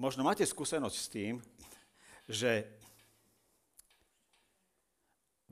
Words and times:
možno 0.00 0.24
máte 0.24 0.48
skúsenosť 0.48 0.96
s 0.96 1.12
tým, 1.12 1.34
že 2.24 2.64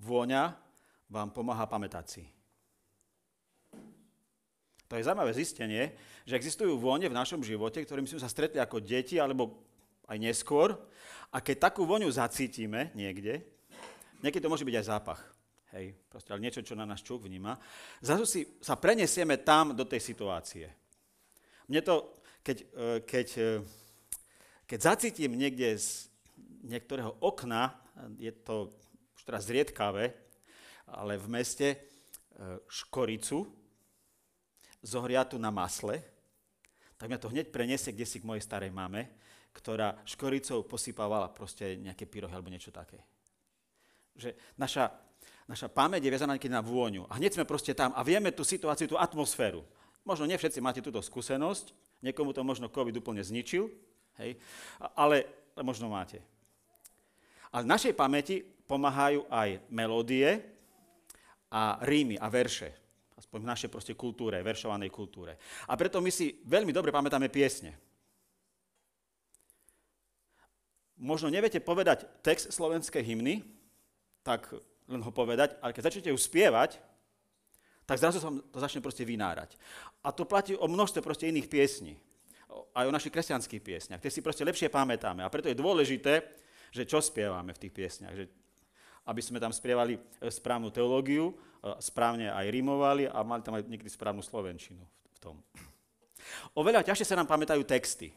vôňa 0.01 0.57
vám 1.13 1.29
pomáha 1.37 1.69
pamätať 1.69 2.07
si. 2.09 2.25
To 4.89 4.97
je 4.97 5.05
zaujímavé 5.05 5.37
zistenie, 5.37 5.93
že 6.25 6.33
existujú 6.33 6.81
vône 6.81 7.05
v 7.13 7.19
našom 7.19 7.45
živote, 7.45 7.85
ktorým 7.85 8.09
sme 8.09 8.25
sa 8.25 8.33
stretli 8.33 8.57
ako 8.57 8.81
deti 8.81 9.21
alebo 9.21 9.69
aj 10.09 10.17
neskôr. 10.17 10.73
A 11.29 11.45
keď 11.45 11.69
takú 11.69 11.85
voňu 11.85 12.09
zacítime 12.09 12.89
niekde, 12.97 13.45
niekedy 14.25 14.41
to 14.41 14.49
môže 14.49 14.65
byť 14.65 14.77
aj 14.81 14.89
zápach, 14.89 15.21
hej, 15.77 15.93
proste, 16.09 16.33
ale 16.33 16.41
niečo, 16.41 16.65
čo 16.65 16.73
na 16.73 16.89
nás 16.89 17.05
čuk 17.05 17.29
vníma, 17.29 17.61
zrazu 18.01 18.25
si 18.25 18.41
sa 18.65 18.81
prenesieme 18.81 19.45
tam 19.45 19.77
do 19.77 19.85
tej 19.85 20.01
situácie. 20.01 20.73
Mne 21.69 21.85
to, 21.85 22.17
keď, 22.41 22.57
e, 22.65 22.67
keď, 23.05 23.29
e, 23.37 23.45
keď 24.69 24.79
zacítim 24.85 25.33
niekde 25.33 25.81
z 25.81 26.13
niektorého 26.61 27.17
okna, 27.25 27.73
je 28.21 28.29
to 28.45 28.77
už 29.17 29.23
teraz 29.25 29.49
zriedkavé, 29.49 30.13
ale 30.85 31.17
v 31.17 31.27
meste, 31.33 31.69
e, 31.73 31.79
škoricu, 32.69 33.49
zohriatu 34.85 35.41
na 35.41 35.49
masle, 35.49 36.05
tak 37.01 37.09
mňa 37.09 37.19
to 37.19 37.33
hneď 37.33 37.47
preniesie 37.49 37.97
kde 37.97 38.05
si 38.05 38.21
k 38.21 38.29
mojej 38.29 38.45
starej 38.45 38.69
mame, 38.69 39.09
ktorá 39.57 39.97
škoricou 40.05 40.63
posypávala 40.69 41.33
proste 41.33 41.81
nejaké 41.81 42.05
pyrohy 42.05 42.31
alebo 42.31 42.53
niečo 42.53 42.71
také. 42.71 43.01
Že 44.21 44.37
naša, 44.61 44.93
naša 45.49 45.73
pamäť 45.73 46.05
je 46.05 46.13
viazaná 46.13 46.37
na 46.37 46.61
vôňu. 46.61 47.09
A 47.09 47.17
hneď 47.17 47.41
sme 47.41 47.49
proste 47.49 47.73
tam 47.73 47.97
a 47.97 48.05
vieme 48.05 48.31
tú 48.37 48.45
situáciu, 48.45 48.87
tú 48.87 49.01
atmosféru. 49.01 49.65
Možno 50.05 50.29
nie 50.29 50.37
všetci 50.37 50.61
máte 50.61 50.85
túto 50.85 51.01
skúsenosť, 51.01 51.73
niekomu 52.05 52.37
to 52.37 52.45
možno 52.47 52.71
COVID 52.71 53.01
úplne 53.01 53.25
zničil, 53.25 53.73
hej, 54.21 54.37
ale 54.95 55.25
možno 55.59 55.89
máte. 55.89 56.23
Ale 57.49 57.65
našej 57.65 57.97
pamäti 57.97 58.45
pomáhajú 58.45 59.25
aj 59.33 59.65
melódie 59.73 60.45
a 61.49 61.81
rímy 61.81 62.21
a 62.21 62.29
verše 62.29 62.77
aspoň 63.19 63.39
v 63.43 63.51
našej 63.51 63.71
proste 63.75 63.93
kultúre, 63.99 64.39
veršovanej 64.41 64.95
kultúre. 64.95 65.35
A 65.67 65.75
preto 65.75 65.99
my 65.99 66.09
si 66.09 66.39
veľmi 66.47 66.71
dobre 66.71 66.95
pamätáme 66.95 67.27
piesne. 67.27 67.75
Možno 70.99 71.27
neviete 71.27 71.59
povedať 71.59 72.07
text 72.23 72.55
slovenskej 72.55 73.03
hymny, 73.03 73.43
tak 74.23 74.47
len 74.87 75.03
ho 75.03 75.11
povedať, 75.11 75.59
ale 75.59 75.75
keď 75.75 75.91
začnete 75.91 76.11
ju 76.15 76.19
spievať, 76.19 76.79
tak 77.85 78.01
zrazu 78.01 78.23
sa 78.23 78.31
to 78.33 78.59
začne 78.59 78.81
proste 78.81 79.05
vynárať. 79.05 79.61
A 80.05 80.09
to 80.15 80.25
platí 80.25 80.55
o 80.55 80.65
množstve 80.65 81.05
proste 81.05 81.29
iných 81.29 81.51
piesní. 81.51 82.01
Aj 82.49 82.85
o 82.89 82.95
našich 82.95 83.13
kresťanských 83.13 83.61
piesniach. 83.61 84.01
Tie 84.01 84.13
si 84.13 84.25
proste 84.25 84.47
lepšie 84.47 84.73
pamätáme. 84.73 85.21
A 85.21 85.29
preto 85.29 85.53
je 85.53 85.57
dôležité, 85.59 86.25
že 86.73 86.89
čo 86.89 87.05
spievame 87.05 87.53
v 87.53 87.61
tých 87.67 87.73
piesniach. 87.73 88.15
Že 88.17 88.25
aby 89.09 89.21
sme 89.25 89.41
tam 89.41 89.53
spievali 89.53 89.97
e, 89.97 90.01
správnu 90.29 90.69
teológiu, 90.69 91.33
e, 91.33 91.35
správne 91.81 92.29
aj 92.29 92.47
rimovali 92.53 93.09
a 93.09 93.25
mali 93.25 93.41
tam 93.41 93.57
aj 93.57 93.65
niekedy 93.65 93.89
správnu 93.89 94.21
slovenčinu 94.21 94.85
v 94.85 95.19
tom. 95.21 95.41
Oveľa 96.53 96.85
ťažšie 96.85 97.09
sa 97.09 97.17
nám 97.17 97.29
pamätajú 97.29 97.65
texty. 97.65 98.13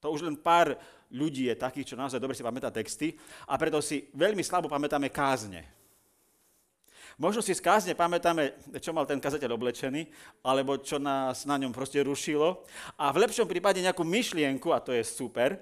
To 0.00 0.14
už 0.14 0.24
len 0.24 0.38
pár 0.38 0.78
ľudí 1.12 1.52
je 1.52 1.56
takých, 1.58 1.92
čo 1.92 1.98
naozaj 1.98 2.22
dobre 2.22 2.32
si 2.32 2.46
pamätá 2.46 2.72
texty 2.72 3.18
a 3.44 3.58
preto 3.60 3.84
si 3.84 4.08
veľmi 4.16 4.40
slabo 4.40 4.70
pamätáme 4.70 5.12
kázne. 5.12 5.77
Možno 7.18 7.42
si 7.42 7.50
z 7.50 7.58
kázne 7.58 7.98
pamätáme, 7.98 8.54
čo 8.78 8.94
mal 8.94 9.02
ten 9.02 9.18
kazateľ 9.18 9.58
oblečený, 9.58 10.06
alebo 10.46 10.78
čo 10.78 11.02
nás 11.02 11.42
na 11.50 11.58
ňom 11.58 11.74
proste 11.74 11.98
rušilo. 11.98 12.62
A 12.94 13.10
v 13.10 13.26
lepšom 13.26 13.50
prípade 13.50 13.82
nejakú 13.82 14.06
myšlienku, 14.06 14.70
a 14.70 14.78
to 14.78 14.94
je 14.94 15.02
super, 15.02 15.58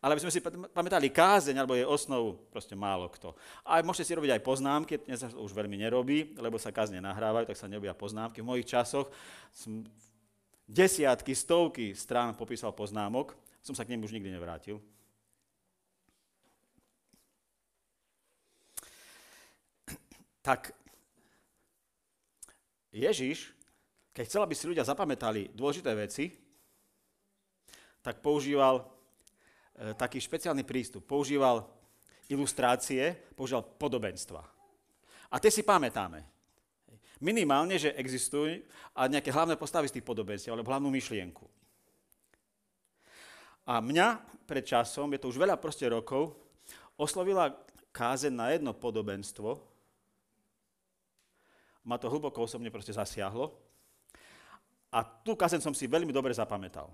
ale 0.00 0.16
aby 0.16 0.24
sme 0.24 0.32
si 0.36 0.44
pamätali 0.72 1.08
kázeň 1.08 1.60
alebo 1.60 1.76
jej 1.76 1.88
osnovu, 1.88 2.36
proste 2.52 2.76
málo 2.76 3.08
kto. 3.08 3.32
A 3.64 3.80
môžete 3.80 4.08
si 4.08 4.16
robiť 4.16 4.36
aj 4.36 4.44
poznámky, 4.44 5.00
dnes 5.00 5.20
sa 5.20 5.32
už 5.32 5.52
veľmi 5.56 5.80
nerobí, 5.80 6.36
lebo 6.36 6.60
sa 6.60 6.72
kázne 6.72 7.00
nahrávajú, 7.00 7.48
tak 7.48 7.56
sa 7.56 7.68
nerobia 7.68 7.96
poznámky. 7.96 8.44
V 8.44 8.48
mojich 8.48 8.68
časoch 8.68 9.08
som 9.48 9.80
desiatky, 10.68 11.32
stovky 11.32 11.96
strán 11.96 12.36
popísal 12.36 12.76
poznámok, 12.76 13.32
som 13.64 13.72
sa 13.72 13.84
k 13.84 13.96
nim 13.96 14.04
už 14.04 14.12
nikdy 14.12 14.28
nevrátil. 14.28 14.80
Tak 20.44 20.76
Ježiš, 22.92 23.56
keď 24.12 24.24
chcel, 24.28 24.44
aby 24.44 24.52
si 24.52 24.68
ľudia 24.68 24.84
zapamätali 24.84 25.48
dôležité 25.56 25.96
veci, 25.96 26.28
tak 28.04 28.20
používal 28.20 28.94
E, 29.74 29.90
taký 29.98 30.22
špeciálny 30.22 30.62
prístup. 30.62 31.02
Používal 31.02 31.66
ilustrácie, 32.30 33.10
používal 33.34 33.66
podobenstva. 33.74 34.42
A 35.34 35.36
tie 35.42 35.50
si 35.50 35.66
pamätáme. 35.66 36.22
Minimálne, 37.18 37.74
že 37.74 37.94
existujú 37.98 38.62
a 38.94 39.10
nejaké 39.10 39.34
hlavné 39.34 39.58
postavy 39.58 39.90
z 39.90 39.98
tých 39.98 40.06
podobenstiev, 40.06 40.54
alebo 40.54 40.70
hlavnú 40.70 40.90
myšlienku. 40.94 41.46
A 43.64 43.80
mňa 43.80 44.20
pred 44.44 44.62
časom, 44.62 45.10
je 45.10 45.18
to 45.18 45.30
už 45.32 45.40
veľa 45.40 45.56
proste 45.56 45.88
rokov, 45.88 46.36
oslovila 46.94 47.50
kázeň 47.90 48.34
na 48.34 48.46
jedno 48.52 48.76
podobenstvo. 48.76 49.56
Ma 51.84 52.00
to 52.00 52.08
hlboko 52.08 52.48
osobne 52.48 52.72
proste 52.72 52.96
zasiahlo. 52.96 53.52
A 54.94 55.04
tú 55.04 55.36
kázeň 55.36 55.60
som 55.60 55.74
si 55.76 55.84
veľmi 55.84 56.14
dobre 56.14 56.32
zapamätal. 56.32 56.88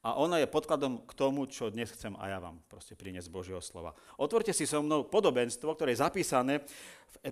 A 0.00 0.16
ona 0.16 0.40
je 0.40 0.48
podkladom 0.48 1.04
k 1.04 1.12
tomu, 1.12 1.44
čo 1.44 1.68
dnes 1.68 1.92
chcem 1.92 2.16
aj 2.16 2.28
ja 2.32 2.38
vám 2.40 2.56
proste 2.72 2.96
priniesť 2.96 3.28
Božieho 3.28 3.60
slova. 3.60 3.92
Otvorte 4.16 4.56
si 4.56 4.64
so 4.64 4.80
mnou 4.80 5.04
podobenstvo, 5.04 5.76
ktoré 5.76 5.92
je 5.92 6.00
zapísané 6.00 6.64
v, 6.64 7.16
e, 7.20 7.30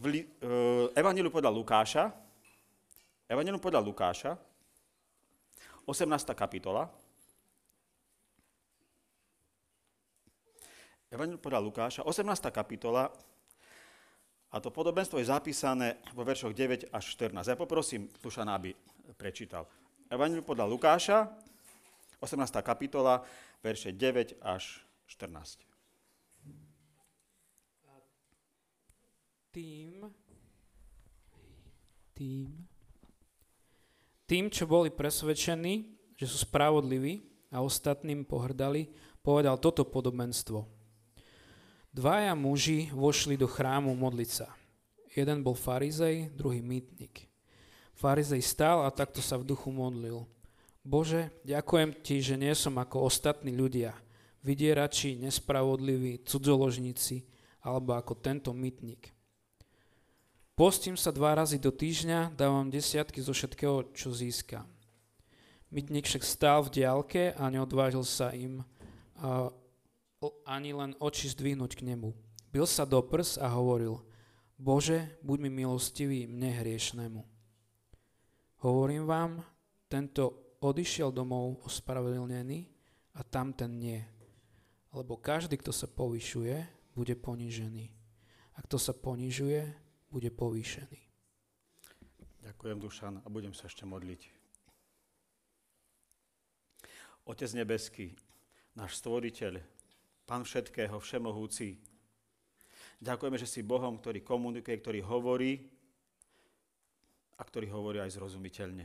v, 0.00 0.04
v 0.24 0.52
Evangeliu 0.96 1.28
podľa 1.28 1.52
Lukáša, 1.52 2.08
Evangeliu 3.28 3.60
podľa 3.60 3.84
Lukáša, 3.84 4.32
18. 5.84 6.08
kapitola. 6.32 6.88
Evangeliu 11.12 11.36
podľa 11.36 11.60
Lukáša, 11.60 12.00
18. 12.08 12.48
kapitola, 12.48 13.12
a 14.48 14.56
to 14.64 14.72
podobenstvo 14.72 15.20
je 15.20 15.28
zapísané 15.28 16.00
vo 16.16 16.24
veršoch 16.24 16.56
9 16.56 16.88
až 16.88 17.04
14. 17.20 17.52
Ja 17.52 17.56
poprosím 17.58 18.08
Tušana, 18.08 18.56
aby 18.56 18.72
prečítal. 19.20 19.68
Evangeliu 20.08 20.40
podľa 20.40 20.64
Lukáša, 20.72 21.28
18. 22.16 22.64
kapitola, 22.64 23.20
verše 23.60 23.92
9 23.92 24.40
až 24.40 24.80
14. 25.04 25.68
Tým, 29.52 30.08
tým, 32.16 32.48
tým, 34.24 34.44
čo 34.48 34.64
boli 34.64 34.88
presvedčení, 34.88 35.92
že 36.16 36.24
sú 36.24 36.48
spravodliví 36.48 37.20
a 37.52 37.60
ostatným 37.60 38.24
pohrdali, 38.24 38.88
povedal 39.20 39.60
toto 39.60 39.84
podobenstvo. 39.84 40.77
Dvaja 41.92 42.32
muži 42.38 42.92
vošli 42.94 43.36
do 43.36 43.48
chrámu 43.48 43.92
modliť 43.96 44.30
sa. 44.30 44.48
Jeden 45.12 45.42
bol 45.42 45.56
farizej, 45.56 46.30
druhý 46.36 46.62
mýtnik. 46.62 47.26
Farizej 47.98 48.44
stál 48.44 48.86
a 48.86 48.94
takto 48.94 49.18
sa 49.18 49.40
v 49.40 49.48
duchu 49.48 49.68
modlil– 49.74 50.24
Bože, 50.88 51.28
ďakujem 51.44 52.00
Ti, 52.00 52.16
že 52.24 52.40
nie 52.40 52.56
som 52.56 52.80
ako 52.80 53.12
ostatní 53.12 53.52
ľudia, 53.52 53.92
vydierači, 54.40 55.20
nespravodliví, 55.20 56.24
cudzoložníci, 56.24 57.28
alebo 57.60 57.92
ako 57.92 58.16
tento 58.16 58.56
mytník. 58.56 59.12
Postím 60.56 60.96
sa 60.96 61.12
dva 61.12 61.36
razy 61.36 61.60
do 61.60 61.68
týždňa, 61.68 62.32
dávam 62.32 62.72
desiatky 62.72 63.20
zo 63.20 63.36
všetkého, 63.36 63.92
čo 63.92 64.16
získam. 64.16 64.64
Mytník 65.68 66.08
však 66.08 66.24
stál 66.24 66.64
v 66.64 66.80
diálke 66.80 67.36
a 67.36 67.52
neodvážil 67.52 68.02
sa 68.08 68.32
im 68.32 68.64
a, 69.20 69.52
ani 70.46 70.74
len 70.74 70.98
oči 70.98 71.30
zdvihnúť 71.30 71.78
k 71.78 71.86
nebu. 71.86 72.14
Bil 72.50 72.66
sa 72.66 72.88
do 72.88 72.98
prs 73.04 73.38
a 73.38 73.46
hovoril, 73.52 74.02
Bože, 74.58 75.20
buď 75.22 75.38
mi 75.46 75.50
milostivý, 75.62 76.26
mne 76.26 76.50
hriešnému. 76.58 77.20
Hovorím 78.66 79.06
vám, 79.06 79.38
tento 79.86 80.58
odišiel 80.58 81.14
domov 81.14 81.62
ospravedlnený 81.62 82.66
a 83.14 83.22
tam 83.22 83.54
ten 83.54 83.78
nie. 83.78 84.02
Lebo 84.90 85.14
každý, 85.14 85.54
kto 85.62 85.70
sa 85.70 85.86
povyšuje, 85.86 86.66
bude 86.98 87.14
ponižený. 87.14 87.94
A 88.58 88.66
kto 88.66 88.82
sa 88.82 88.90
ponižuje, 88.90 89.62
bude 90.10 90.34
povýšený. 90.34 91.00
Ďakujem, 92.42 92.78
Dušan, 92.82 93.14
a 93.22 93.26
budem 93.30 93.54
sa 93.54 93.70
ešte 93.70 93.86
modliť. 93.86 94.34
Otec 97.28 97.50
nebeský, 97.54 98.16
náš 98.74 98.98
stvoriteľ, 98.98 99.60
Pán 100.28 100.44
všetkého, 100.44 101.00
všemohúci, 101.00 101.80
ďakujeme, 103.00 103.40
že 103.40 103.48
si 103.48 103.64
Bohom, 103.64 103.96
ktorý 103.96 104.20
komunikuje, 104.20 104.76
ktorý 104.76 105.00
hovorí 105.00 105.64
a 107.40 107.42
ktorý 107.48 107.72
hovorí 107.72 108.04
aj 108.04 108.12
zrozumiteľne. 108.12 108.84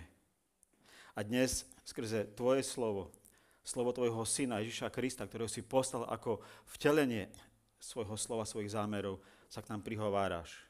A 1.14 1.20
dnes 1.20 1.68
skrze 1.84 2.32
Tvoje 2.32 2.64
slovo, 2.64 3.12
slovo 3.60 3.92
Tvojho 3.92 4.24
Syna 4.24 4.64
Ježiša 4.64 4.88
Krista, 4.88 5.28
ktorého 5.28 5.52
si 5.52 5.60
poslal 5.68 6.08
ako 6.08 6.40
vtelenie 6.80 7.28
svojho 7.76 8.16
slova, 8.16 8.48
svojich 8.48 8.72
zámerov, 8.72 9.20
sa 9.52 9.60
k 9.60 9.76
nám 9.76 9.84
prihováraš. 9.84 10.64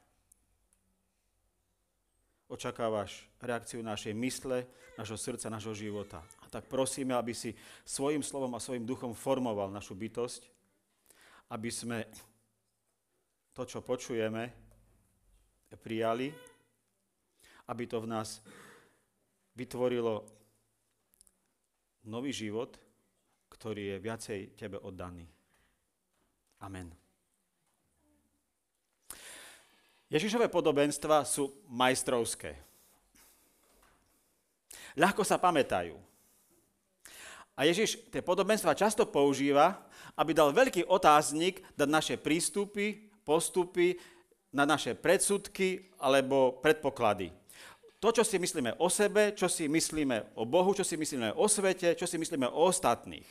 Očakávaš 2.49 3.29
reakciu 3.37 3.85
našej 3.85 4.17
mysle, 4.17 4.65
našho 4.97 5.21
srdca, 5.21 5.53
našho 5.53 5.77
života. 5.77 6.25
A 6.41 6.49
tak 6.49 6.65
prosíme, 6.65 7.13
aby 7.13 7.37
si 7.37 7.53
svojim 7.85 8.25
slovom 8.25 8.57
a 8.57 8.59
svojim 8.59 8.89
duchom 8.89 9.13
formoval 9.13 9.69
našu 9.69 9.93
bytosť, 9.93 10.49
aby 11.53 11.69
sme 11.69 12.01
to, 13.53 13.61
čo 13.61 13.85
počujeme, 13.85 14.49
prijali, 15.77 16.33
aby 17.69 17.83
to 17.85 18.01
v 18.01 18.09
nás 18.09 18.41
vytvorilo 19.53 20.25
nový 22.09 22.33
život, 22.33 22.77
ktorý 23.53 23.95
je 23.95 23.97
viacej 24.01 24.39
tebe 24.57 24.81
oddaný. 24.81 25.29
Amen. 26.61 26.89
Ježišové 30.09 30.49
podobenstva 30.49 31.25
sú 31.25 31.65
majstrovské. 31.69 32.53
Ľahko 34.93 35.25
sa 35.25 35.41
pamätajú. 35.41 35.97
A 37.53 37.69
Ježiš 37.69 38.09
tie 38.09 38.25
podobenstva 38.25 38.73
často 38.73 39.05
používa, 39.05 39.85
aby 40.17 40.33
dal 40.33 40.49
veľký 40.49 40.89
otáznik 40.89 41.61
na 41.77 41.85
naše 41.85 42.17
prístupy, 42.17 43.13
postupy, 43.21 43.93
na 44.53 44.65
naše 44.65 44.97
predsudky 44.97 45.93
alebo 46.01 46.57
predpoklady. 46.61 47.33
To, 48.01 48.11
čo 48.11 48.25
si 48.25 48.35
myslíme 48.35 48.77
o 48.83 48.91
sebe, 48.91 49.31
čo 49.31 49.47
si 49.47 49.69
myslíme 49.69 50.35
o 50.35 50.43
Bohu, 50.43 50.75
čo 50.75 50.83
si 50.83 50.99
myslíme 50.99 51.33
o 51.39 51.45
svete, 51.47 51.95
čo 51.95 52.03
si 52.03 52.19
myslíme 52.19 52.51
o 52.51 52.67
ostatných. 52.67 53.25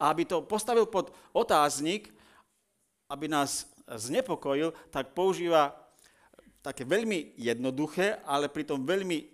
A 0.00 0.08
aby 0.08 0.24
to 0.24 0.40
postavil 0.48 0.88
pod 0.88 1.12
otáznik, 1.36 2.08
aby 3.12 3.28
nás 3.28 3.68
znepokojil, 3.84 4.72
tak 4.88 5.12
používa 5.12 5.76
také 6.64 6.88
veľmi 6.88 7.36
jednoduché, 7.36 8.24
ale 8.24 8.48
pritom 8.48 8.80
veľmi 8.86 9.26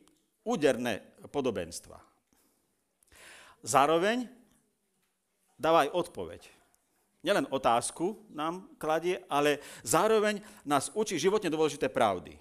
úderné 0.42 0.98
podobenstva. 1.30 2.00
Zároveň 3.62 4.30
dáva 5.58 5.90
odpoveď. 5.90 6.46
Nielen 7.26 7.50
otázku 7.50 8.14
nám 8.30 8.70
kladie, 8.78 9.18
ale 9.26 9.58
zároveň 9.82 10.38
nás 10.62 10.94
učí 10.94 11.18
životne 11.18 11.50
dôležité 11.50 11.90
pravdy. 11.90 12.38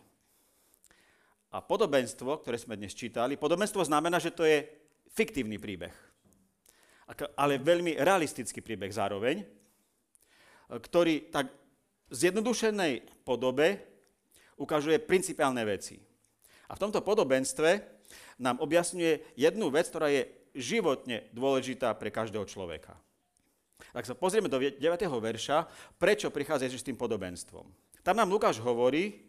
A 1.49 1.57
podobenstvo, 1.63 2.29
ktoré 2.45 2.61
sme 2.61 2.77
dnes 2.77 2.93
čítali, 2.93 3.39
podobenstvo 3.39 3.81
znamená, 3.81 4.21
že 4.21 4.35
to 4.35 4.45
je 4.45 4.61
fiktívny 5.09 5.57
príbeh. 5.57 5.95
Ale 7.33 7.57
veľmi 7.57 7.97
realistický 7.97 8.61
príbeh 8.61 8.93
zároveň, 8.93 9.41
ktorý 10.69 11.33
tak 11.33 11.49
zjednodušenej 12.13 13.25
podobe 13.25 13.81
ukazuje 14.59 15.01
principiálne 15.01 15.63
veci. 15.65 15.97
A 16.67 16.75
v 16.75 16.81
tomto 16.83 17.01
podobenstve 17.01 17.97
nám 18.43 18.61
objasňuje 18.61 19.39
jednu 19.39 19.71
vec, 19.73 19.89
ktorá 19.89 20.11
je 20.11 20.36
životne 20.57 21.29
dôležitá 21.31 21.93
pre 21.93 22.09
každého 22.09 22.43
človeka. 22.49 22.97
Ak 23.93 24.09
sa 24.09 24.17
pozrieme 24.17 24.49
do 24.49 24.57
9. 24.57 24.81
verša, 25.21 25.69
prečo 26.01 26.33
prichádza 26.33 26.67
Ježiš 26.67 26.81
s 26.81 26.87
tým 26.89 26.97
podobenstvom. 26.97 27.65
Tam 28.01 28.17
nám 28.17 28.33
Lukáš 28.33 28.57
hovorí, 28.57 29.21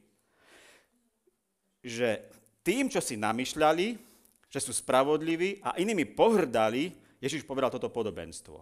že 1.84 2.24
tým, 2.64 2.88
čo 2.90 2.98
si 2.98 3.14
namýšľali, 3.20 3.86
že 4.48 4.60
sú 4.60 4.72
spravodliví 4.72 5.60
a 5.60 5.76
inými 5.76 6.08
pohrdali, 6.08 6.92
Ježiš 7.20 7.44
povedal 7.44 7.68
toto 7.68 7.92
podobenstvo. 7.92 8.60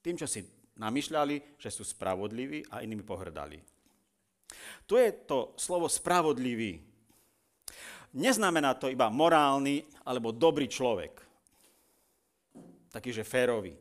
Tým, 0.00 0.16
čo 0.16 0.24
si 0.30 0.46
namýšľali, 0.80 1.60
že 1.60 1.68
sú 1.68 1.84
spravodliví 1.84 2.64
a 2.72 2.80
inými 2.80 3.04
pohrdali. 3.04 3.60
Tu 4.88 4.98
je 4.98 5.10
to 5.28 5.54
slovo 5.60 5.86
spravodlivý. 5.86 6.89
Neznamená 8.10 8.74
to 8.74 8.90
iba 8.90 9.06
morálny 9.06 9.86
alebo 10.02 10.34
dobrý 10.34 10.66
človek. 10.66 11.14
Taký, 12.90 13.14
že 13.14 13.22
férový. 13.22 13.78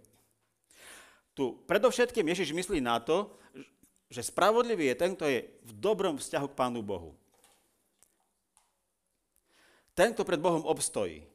Tu 1.33 1.49
predovšetkým 1.65 2.29
Ježiš 2.29 2.53
myslí 2.53 2.77
na 2.77 3.01
to, 3.01 3.33
že 4.09 4.25
spravodlivý 4.25 4.93
je 4.93 4.99
ten, 4.99 5.11
kto 5.13 5.25
je 5.29 5.39
v 5.45 5.71
dobrom 5.77 6.17
vzťahu 6.17 6.47
k 6.49 6.57
Pánu 6.57 6.81
Bohu. 6.81 7.13
Ten, 9.93 10.13
kto 10.13 10.25
pred 10.25 10.41
Bohom 10.41 10.65
obstojí. 10.65 11.25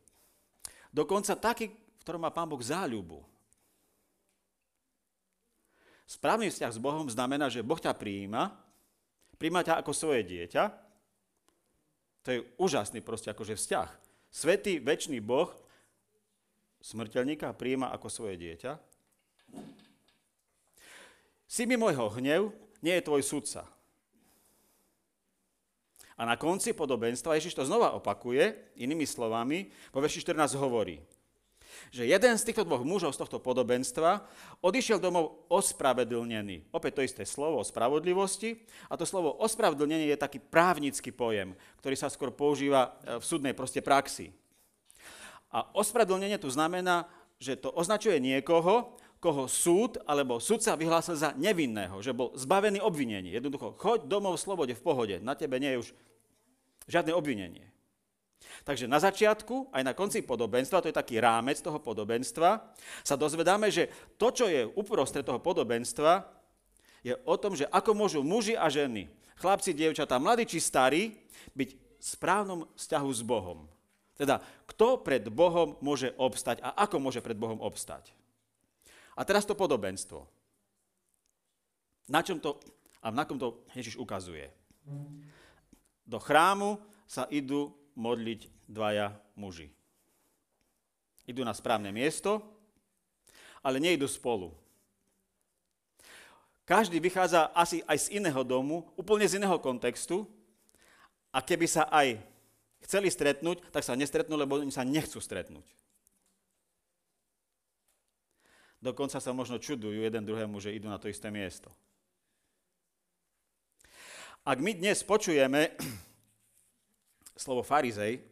Dokonca 0.94 1.35
taký, 1.35 1.70
v 1.70 2.02
ktorom 2.06 2.23
má 2.23 2.31
Pán 2.31 2.46
Boh 2.46 2.62
záľubu. 2.62 3.26
Správny 6.06 6.52
vzťah 6.52 6.73
s 6.75 6.79
Bohom 6.79 7.11
znamená, 7.11 7.50
že 7.50 7.64
Boh 7.64 7.81
ťa 7.81 7.96
prijíma, 7.96 8.55
prijíma 9.41 9.67
ťa 9.67 9.82
ako 9.82 9.91
svoje 9.91 10.23
dieťa. 10.23 10.62
To 12.25 12.29
je 12.32 12.44
úžasný 12.56 13.05
proste 13.05 13.29
akože 13.29 13.55
vzťah. 13.56 13.88
Svetý, 14.32 14.81
väčší 14.81 15.21
Boh 15.21 15.53
smrteľníka 16.81 17.53
prijíma 17.53 17.93
ako 17.93 18.09
svoje 18.09 18.41
dieťa. 18.41 18.76
Si 21.44 21.69
mi 21.69 21.79
môjho 21.79 22.11
hnev, 22.19 22.50
nie 22.81 22.97
je 22.97 23.06
tvoj 23.06 23.23
sudca. 23.23 23.69
A 26.15 26.23
na 26.26 26.35
konci 26.41 26.73
podobenstva 26.75 27.37
Ježiš 27.37 27.59
to 27.59 27.67
znova 27.67 27.94
opakuje, 27.94 28.75
inými 28.81 29.05
slovami, 29.05 29.70
po 29.93 30.03
verši 30.03 30.25
14 30.25 30.59
hovorí– 30.59 30.99
že 31.91 32.06
jeden 32.06 32.35
z 32.38 32.47
týchto 32.47 32.67
dvoch 32.67 32.87
mužov 32.87 33.15
z 33.15 33.21
tohto 33.25 33.38
podobenstva 33.43 34.25
odišiel 34.61 35.03
domov 35.03 35.47
ospravedlnený. 35.50 36.71
Opäť 36.71 37.00
to 37.00 37.06
isté 37.06 37.23
slovo 37.26 37.61
o 37.61 37.67
spravodlivosti. 37.67 38.61
A 38.91 38.99
to 38.99 39.09
slovo 39.09 39.35
ospravedlnenie 39.43 40.11
je 40.12 40.19
taký 40.19 40.38
právnický 40.38 41.11
pojem, 41.11 41.53
ktorý 41.82 41.97
sa 41.99 42.12
skôr 42.12 42.31
používa 42.31 42.99
e, 43.03 43.19
v 43.19 43.25
súdnej 43.25 43.55
proste 43.56 43.82
praxi. 43.82 44.31
A 45.55 45.67
ospravedlnenie 45.75 46.38
tu 46.38 46.50
znamená, 46.50 47.06
že 47.38 47.59
to 47.59 47.71
označuje 47.75 48.19
niekoho, 48.23 48.94
koho 49.25 49.49
súd 49.49 49.97
alebo 50.05 50.37
sudca 50.37 50.77
vyhlásil 50.77 51.17
za 51.17 51.32
nevinného, 51.35 51.97
že 52.05 52.12
bol 52.12 52.37
zbavený 52.37 52.85
obvinení. 52.85 53.32
Jednoducho, 53.32 53.73
choď 53.81 54.05
domov 54.05 54.37
v 54.37 54.44
slobode, 54.44 54.73
v 54.77 54.85
pohode, 54.85 55.17
na 55.25 55.32
tebe 55.32 55.56
nie 55.56 55.73
je 55.73 55.81
už 55.81 55.88
žiadne 56.93 57.17
obvinenie. 57.17 57.74
Takže 58.65 58.89
na 58.89 58.97
začiatku, 58.97 59.69
aj 59.77 59.83
na 59.85 59.93
konci 59.93 60.25
podobenstva, 60.25 60.81
to 60.81 60.89
je 60.89 60.97
taký 60.97 61.21
rámec 61.21 61.61
toho 61.61 61.77
podobenstva, 61.77 62.73
sa 63.05 63.15
dozvedáme, 63.15 63.69
že 63.69 63.93
to, 64.17 64.33
čo 64.33 64.49
je 64.49 64.65
uprostred 64.73 65.21
toho 65.21 65.37
podobenstva, 65.37 66.25
je 67.05 67.13
o 67.29 67.37
tom, 67.37 67.53
že 67.53 67.69
ako 67.69 67.93
môžu 67.93 68.21
muži 68.25 68.56
a 68.56 68.73
ženy, 68.73 69.13
chlapci, 69.37 69.77
dievčatá, 69.77 70.17
mladí 70.17 70.49
či 70.49 70.65
starí, 70.65 71.13
byť 71.53 71.71
v 71.77 71.79
správnom 72.01 72.65
vzťahu 72.73 73.11
s 73.13 73.21
Bohom. 73.21 73.69
Teda, 74.17 74.41
kto 74.65 75.05
pred 75.05 75.29
Bohom 75.29 75.77
môže 75.85 76.17
obstať 76.17 76.65
a 76.65 76.73
ako 76.89 76.97
môže 77.05 77.21
pred 77.21 77.37
Bohom 77.37 77.61
obstať. 77.61 78.17
A 79.13 79.29
teraz 79.29 79.44
to 79.44 79.53
podobenstvo. 79.53 80.25
Na 82.09 82.25
čom 82.25 82.41
to 82.41 82.56
a 83.05 83.13
na 83.13 83.29
kom 83.29 83.37
to 83.37 83.61
Ježiš 83.77 84.01
ukazuje? 84.01 84.49
Do 86.09 86.17
chrámu 86.17 86.81
sa 87.05 87.29
idú 87.29 87.69
modliť 87.94 88.69
dvaja 88.69 89.15
muži. 89.39 89.70
Idú 91.24 91.41
na 91.43 91.56
správne 91.56 91.89
miesto, 91.89 92.43
ale 93.65 93.81
nejdu 93.81 94.05
spolu. 94.05 94.53
Každý 96.65 97.01
vychádza 97.01 97.53
asi 97.53 97.81
aj 97.84 98.08
z 98.08 98.20
iného 98.20 98.41
domu, 98.44 98.89
úplne 98.96 99.24
z 99.29 99.36
iného 99.41 99.56
kontextu 99.60 100.24
a 101.32 101.41
keby 101.41 101.69
sa 101.69 101.89
aj 101.93 102.20
chceli 102.84 103.08
stretnúť, 103.08 103.72
tak 103.72 103.84
sa 103.84 103.96
nestretnú, 103.96 104.36
lebo 104.36 104.60
oni 104.60 104.72
sa 104.72 104.84
nechcú 104.84 105.20
stretnúť. 105.20 105.65
Dokonca 108.84 109.17
sa 109.17 109.32
možno 109.32 109.56
čudujú 109.56 110.05
jeden 110.05 110.29
druhému, 110.29 110.60
že 110.60 110.77
idú 110.77 110.93
na 110.93 111.01
to 111.01 111.08
isté 111.08 111.32
miesto. 111.32 111.72
Ak 114.44 114.60
my 114.60 114.77
dnes 114.77 115.01
počujeme 115.01 115.72
slovo 117.34 117.67
farizej, 117.67 118.22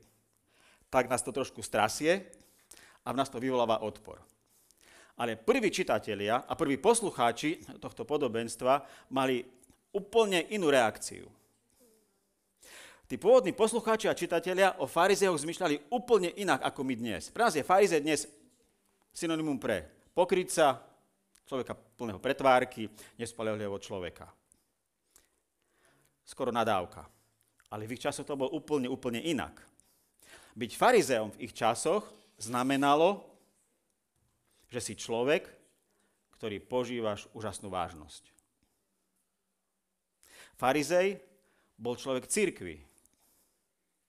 tak 0.91 1.11
nás 1.11 1.23
to 1.23 1.35
trošku 1.35 1.63
strasie 1.63 2.27
a 3.03 3.11
v 3.11 3.19
nás 3.19 3.29
to 3.29 3.43
vyvoláva 3.43 3.83
odpor. 3.83 4.23
Ale 5.19 5.37
prví 5.37 5.69
čitatelia 5.69 6.47
a 6.49 6.53
prví 6.57 6.81
poslucháči 6.81 7.61
tohto 7.79 8.09
podobenstva 8.09 8.81
mali 9.13 9.45
úplne 9.93 10.49
inú 10.55 10.73
reakciu. 10.73 11.29
Tí 13.05 13.21
pôvodní 13.21 13.53
poslucháči 13.53 14.09
a 14.09 14.17
čitatelia 14.17 14.81
o 14.81 14.89
farizejoch 14.89 15.45
zmyšľali 15.45 15.93
úplne 15.93 16.33
inak 16.33 16.65
ako 16.65 16.81
my 16.81 16.95
dnes. 16.97 17.29
Pre 17.29 17.45
nás 17.45 17.53
je 17.53 17.61
farizej 17.61 18.01
dnes 18.01 18.25
synonymum 19.13 19.61
pre 19.61 19.85
pokrytca, 20.17 20.81
človeka 21.45 21.77
plného 21.77 22.17
pretvárky, 22.17 22.89
nespolahlivého 23.21 23.77
človeka. 23.77 24.33
Skoro 26.25 26.49
nadávka. 26.49 27.05
Ale 27.73 27.89
v 27.89 27.97
ich 27.97 28.05
časoch 28.05 28.29
to 28.29 28.37
bolo 28.37 28.53
úplne, 28.53 28.85
úplne 28.87 29.25
inak. 29.25 29.57
Byť 30.53 30.77
farizeom 30.77 31.33
v 31.33 31.49
ich 31.49 31.57
časoch 31.57 32.05
znamenalo, 32.37 33.25
že 34.69 34.81
si 34.85 34.95
človek, 34.97 35.49
ktorý 36.37 36.61
požívaš 36.61 37.25
úžasnú 37.33 37.73
vážnosť. 37.73 38.29
Farizej 40.61 41.17
bol 41.81 41.97
človek 41.97 42.29
církvy. 42.29 42.85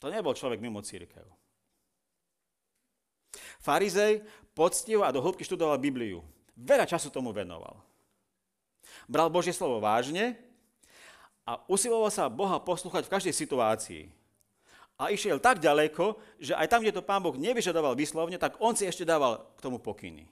To 0.03 0.11
nebol 0.11 0.35
človek 0.35 0.59
mimo 0.59 0.83
církev. 0.83 1.23
Farizej 3.63 4.19
poctivo 4.51 5.07
a 5.07 5.15
do 5.15 5.23
hĺbky 5.23 5.47
študoval 5.47 5.79
Bibliu. 5.79 6.19
Veľa 6.53 6.83
času 6.83 7.07
tomu 7.09 7.31
venoval. 7.31 7.79
Bral 9.07 9.31
Božie 9.31 9.55
slovo 9.55 9.79
vážne 9.79 10.35
a 11.43 11.59
usiloval 11.67 12.11
sa 12.11 12.31
Boha 12.31 12.59
poslúchať 12.59 13.03
v 13.07 13.13
každej 13.13 13.35
situácii. 13.35 14.03
A 14.95 15.11
išiel 15.11 15.41
tak 15.41 15.59
ďaleko, 15.59 16.15
že 16.39 16.55
aj 16.55 16.69
tam, 16.69 16.79
kde 16.79 16.95
to 16.95 17.03
pán 17.03 17.19
Boh 17.19 17.35
nevyžadoval 17.35 17.97
vyslovne, 17.97 18.39
tak 18.39 18.55
on 18.63 18.77
si 18.77 18.87
ešte 18.87 19.03
dával 19.03 19.41
k 19.57 19.63
tomu 19.63 19.81
pokyny. 19.81 20.29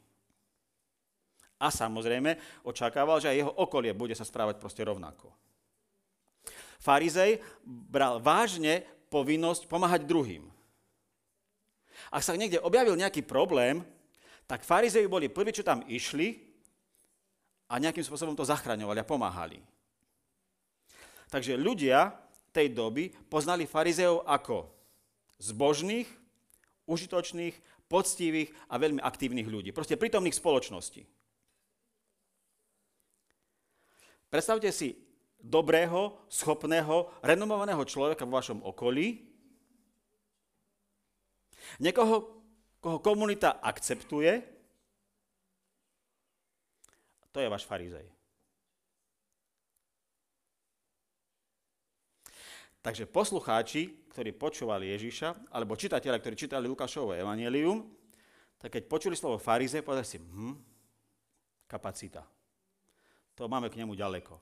A 1.62 1.70
samozrejme 1.70 2.64
očakával, 2.66 3.22
že 3.22 3.30
aj 3.30 3.38
jeho 3.38 3.54
okolie 3.54 3.94
bude 3.94 4.16
sa 4.18 4.26
správať 4.26 4.58
proste 4.58 4.82
rovnako. 4.82 5.30
Farizej 6.82 7.38
bral 7.66 8.18
vážne 8.18 8.82
povinnosť 9.14 9.70
pomáhať 9.70 10.08
druhým. 10.10 10.50
Ak 12.10 12.26
sa 12.26 12.34
niekde 12.34 12.64
objavil 12.64 12.98
nejaký 12.98 13.22
problém, 13.22 13.86
tak 14.50 14.66
farizeji 14.66 15.06
boli 15.06 15.30
prví, 15.30 15.54
čo 15.54 15.62
tam 15.62 15.86
išli 15.86 16.42
a 17.70 17.78
nejakým 17.78 18.02
spôsobom 18.02 18.34
to 18.34 18.48
zachraňovali 18.48 19.00
a 19.00 19.08
pomáhali. 19.08 19.62
Takže 21.32 21.56
ľudia 21.56 22.12
tej 22.52 22.76
doby 22.76 23.16
poznali 23.32 23.64
farizeov 23.64 24.28
ako 24.28 24.68
zbožných, 25.40 26.06
užitočných, 26.86 27.56
poctivých 27.88 28.52
a 28.72 28.76
veľmi 28.80 29.00
aktívnych 29.04 29.48
ľudí. 29.48 29.76
Proste 29.76 30.00
prítomných 30.00 30.36
spoločnosti. 30.36 31.04
Predstavte 34.32 34.72
si 34.72 34.96
dobrého, 35.44 36.24
schopného, 36.32 37.12
renomovaného 37.20 37.84
človeka 37.84 38.24
vo 38.24 38.40
vašom 38.40 38.64
okolí, 38.64 39.28
niekoho, 41.84 42.44
koho 42.80 43.04
komunita 43.04 43.60
akceptuje, 43.60 44.40
to 47.32 47.40
je 47.40 47.52
váš 47.52 47.64
farizej. 47.64 48.21
Takže 52.82 53.06
poslucháči, 53.06 54.10
ktorí 54.10 54.34
počúvali 54.34 54.90
Ježiša, 54.90 55.54
alebo 55.54 55.78
čitatelia, 55.78 56.18
ktorí 56.18 56.34
čítali 56.34 56.66
Lukášovo 56.66 57.14
evanelium, 57.14 57.86
tak 58.58 58.74
keď 58.74 58.84
počuli 58.90 59.14
slovo 59.14 59.38
farizej, 59.38 59.86
povedali 59.86 60.10
si, 60.10 60.18
hm, 60.18 60.58
kapacita. 61.70 62.26
To 63.38 63.46
máme 63.46 63.70
k 63.70 63.78
nemu 63.78 63.94
ďaleko. 63.94 64.34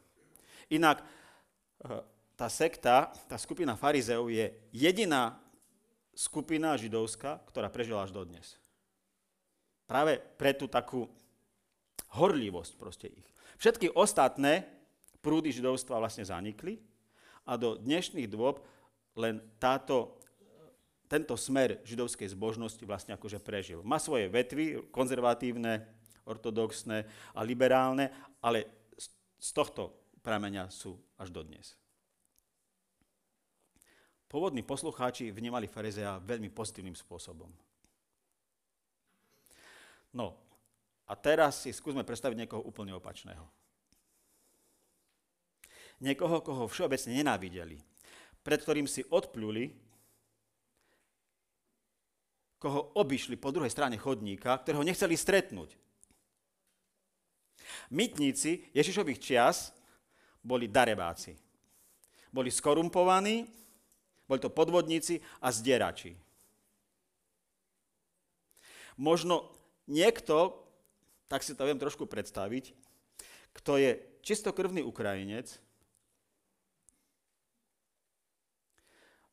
Inak 0.72 1.03
eh, 1.03 2.00
tá 2.39 2.48
sekta, 2.48 3.12
tá 3.27 3.36
skupina 3.36 3.75
farizeov 3.75 4.31
je 4.31 4.55
jediná 4.72 5.36
skupina 6.15 6.79
židovská, 6.79 7.43
ktorá 7.51 7.67
prežila 7.67 8.08
až 8.08 8.15
dodnes. 8.15 8.55
Práve 9.84 10.15
pre 10.39 10.55
tú 10.55 10.72
takú 10.72 11.12
horlivosť 12.15 12.72
proste 12.79 13.08
ich. 13.12 13.27
Všetky 13.60 13.91
ostatné 13.91 14.63
prúdy 15.19 15.51
židovstva 15.51 16.00
vlastne 16.00 16.24
zanikli 16.24 16.79
a 17.46 17.55
do 17.60 17.79
dnešných 17.79 18.29
dôb 18.31 18.63
len 19.19 19.43
táto, 19.60 20.19
tento 21.12 21.36
smer 21.36 21.84
židovskej 21.84 22.31
zbožnosti 22.31 22.81
vlastne 22.86 23.15
akože 23.15 23.41
prežil. 23.41 23.84
Má 23.84 24.00
svoje 24.00 24.31
vetvy, 24.31 24.91
konzervatívne, 24.93 25.84
ortodoxné 26.24 27.10
a 27.34 27.39
liberálne, 27.41 28.13
ale 28.39 28.69
z 29.39 29.50
tohto 29.55 29.96
pramenia 30.22 30.67
sú 30.69 31.00
až 31.17 31.31
dodnes. 31.31 31.79
Pôvodní 34.29 34.62
poslucháči 34.62 35.34
vnímali 35.34 35.65
farizea 35.65 36.22
veľmi 36.22 36.53
pozitívnym 36.53 36.93
spôsobom. 36.93 37.50
No, 40.13 40.38
a 41.10 41.17
teraz 41.17 41.65
si 41.65 41.74
skúsme 41.74 42.05
predstaviť 42.05 42.46
niekoho 42.46 42.62
úplne 42.62 42.93
opačného. 42.93 43.41
Niekoho, 46.00 46.39
koho 46.39 46.63
všeobecne 46.72 47.20
nenávideli, 47.20 47.75
pred 48.39 48.60
ktorým 48.63 48.88
si 48.88 49.03
odpluli, 49.12 49.75
koho 52.60 52.91
obišli 53.00 53.39
po 53.39 53.51
druhej 53.51 53.72
strane 53.72 53.96
chodníka, 53.96 54.56
ktorého 54.60 54.84
nechceli 54.84 55.15
stretnúť. 55.15 55.75
Mytníci 57.91 58.72
Ježišových 58.75 59.20
čias 59.20 59.72
boli 60.44 60.68
darebáci. 60.68 61.36
Boli 62.29 62.51
skorumpovaní, 62.51 63.48
boli 64.27 64.39
to 64.39 64.51
podvodníci 64.53 65.20
a 65.41 65.50
zdierači. 65.50 66.13
Možno 69.00 69.50
niekto, 69.88 70.60
tak 71.32 71.41
si 71.41 71.56
to 71.56 71.63
viem 71.63 71.79
trošku 71.79 72.06
predstaviť, 72.06 72.75
kto 73.56 73.79
je 73.79 73.91
čistokrvný 74.22 74.84
Ukrajinec, 74.84 75.58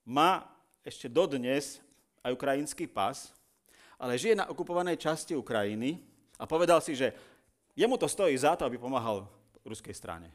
má 0.06 0.46
ešte 0.86 1.10
dodnes 1.10 1.82
aj 2.22 2.30
ukrajinský 2.30 2.86
pas, 2.86 3.34
ale 3.98 4.14
žije 4.14 4.38
na 4.38 4.46
okupovanej 4.46 5.02
časti 5.02 5.34
Ukrajiny 5.34 5.98
a 6.38 6.46
povedal 6.46 6.78
si, 6.78 6.94
že 6.94 7.10
jemu 7.74 7.98
to 7.98 8.06
stojí 8.06 8.38
za 8.38 8.54
to, 8.54 8.62
aby 8.62 8.78
pomáhal 8.78 9.26
ruskej 9.66 9.92
strane. 9.92 10.30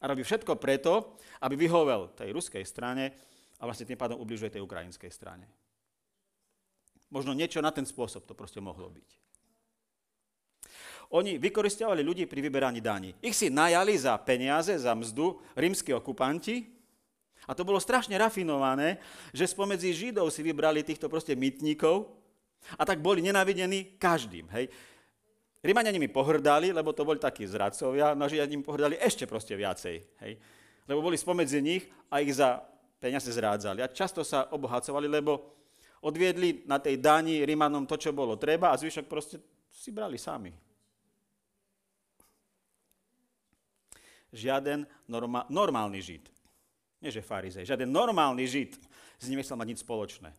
A 0.00 0.08
robí 0.08 0.24
všetko 0.24 0.56
preto, 0.56 1.18
aby 1.44 1.58
vyhovel 1.58 2.14
tej 2.16 2.32
ruskej 2.32 2.64
strane 2.64 3.12
a 3.58 3.66
vlastne 3.66 3.84
tým 3.84 3.98
pádom 3.98 4.16
ubližuje 4.22 4.54
tej 4.54 4.64
ukrajinskej 4.64 5.10
strane. 5.10 5.44
Možno 7.10 7.34
niečo 7.34 7.58
na 7.58 7.74
ten 7.74 7.84
spôsob 7.84 8.24
to 8.24 8.38
proste 8.38 8.62
mohlo 8.62 8.88
byť. 8.88 9.08
Oni 11.08 11.40
vykoristovali 11.40 12.04
ľudí 12.04 12.28
pri 12.28 12.44
vyberaní 12.44 12.84
daní. 12.84 13.16
Ich 13.24 13.32
si 13.32 13.48
najali 13.48 13.96
za 13.96 14.12
peniaze, 14.20 14.76
za 14.76 14.92
mzdu 14.92 15.40
rímsky 15.56 15.96
okupanti 15.96 16.77
a 17.48 17.56
to 17.56 17.64
bolo 17.64 17.80
strašne 17.80 18.12
rafinované, 18.20 19.00
že 19.32 19.48
spomedzi 19.48 19.96
Židov 19.96 20.28
si 20.28 20.44
vybrali 20.44 20.84
týchto 20.84 21.08
proste 21.08 21.32
mytníkov 21.32 22.12
a 22.76 22.84
tak 22.84 23.00
boli 23.00 23.24
nenávidení 23.24 23.96
každým. 23.96 24.44
Hej. 24.52 24.68
Rímania 25.64 25.88
nimi 25.88 26.12
pohrdali, 26.12 26.70
lebo 26.70 26.92
to 26.92 27.08
boli 27.08 27.16
takí 27.16 27.48
zradcovia, 27.48 28.12
no 28.12 28.28
Židia 28.28 28.44
nimi 28.44 28.60
pohrdali 28.60 29.00
ešte 29.00 29.24
proste 29.24 29.56
viacej. 29.56 29.96
Hej. 30.20 30.32
Lebo 30.84 31.00
boli 31.00 31.16
spomedzi 31.16 31.64
nich 31.64 31.88
a 32.12 32.20
ich 32.20 32.36
za 32.36 32.60
peniaze 33.00 33.32
zrádzali. 33.32 33.80
A 33.80 33.88
často 33.88 34.20
sa 34.20 34.52
obohacovali, 34.52 35.08
lebo 35.08 35.56
odviedli 36.04 36.68
na 36.68 36.76
tej 36.76 37.00
dani 37.00 37.42
Rímanom 37.48 37.88
to, 37.88 37.96
čo 37.96 38.12
bolo 38.12 38.36
treba 38.36 38.70
a 38.70 38.78
zvyšok 38.78 39.06
proste 39.08 39.40
si 39.72 39.88
brali 39.88 40.20
sami. 40.20 40.68
žiaden 44.32 44.84
norma- 45.08 45.48
normálny 45.48 46.00
žid, 46.04 46.28
nie 46.98 47.10
že 47.14 47.22
farizej, 47.22 47.66
žiaden 47.66 47.90
normálny 47.90 48.44
žid 48.46 48.74
s 49.18 49.26
ním 49.30 49.42
nechcel 49.42 49.58
mať 49.58 49.68
nič 49.70 49.80
spoločné. 49.82 50.30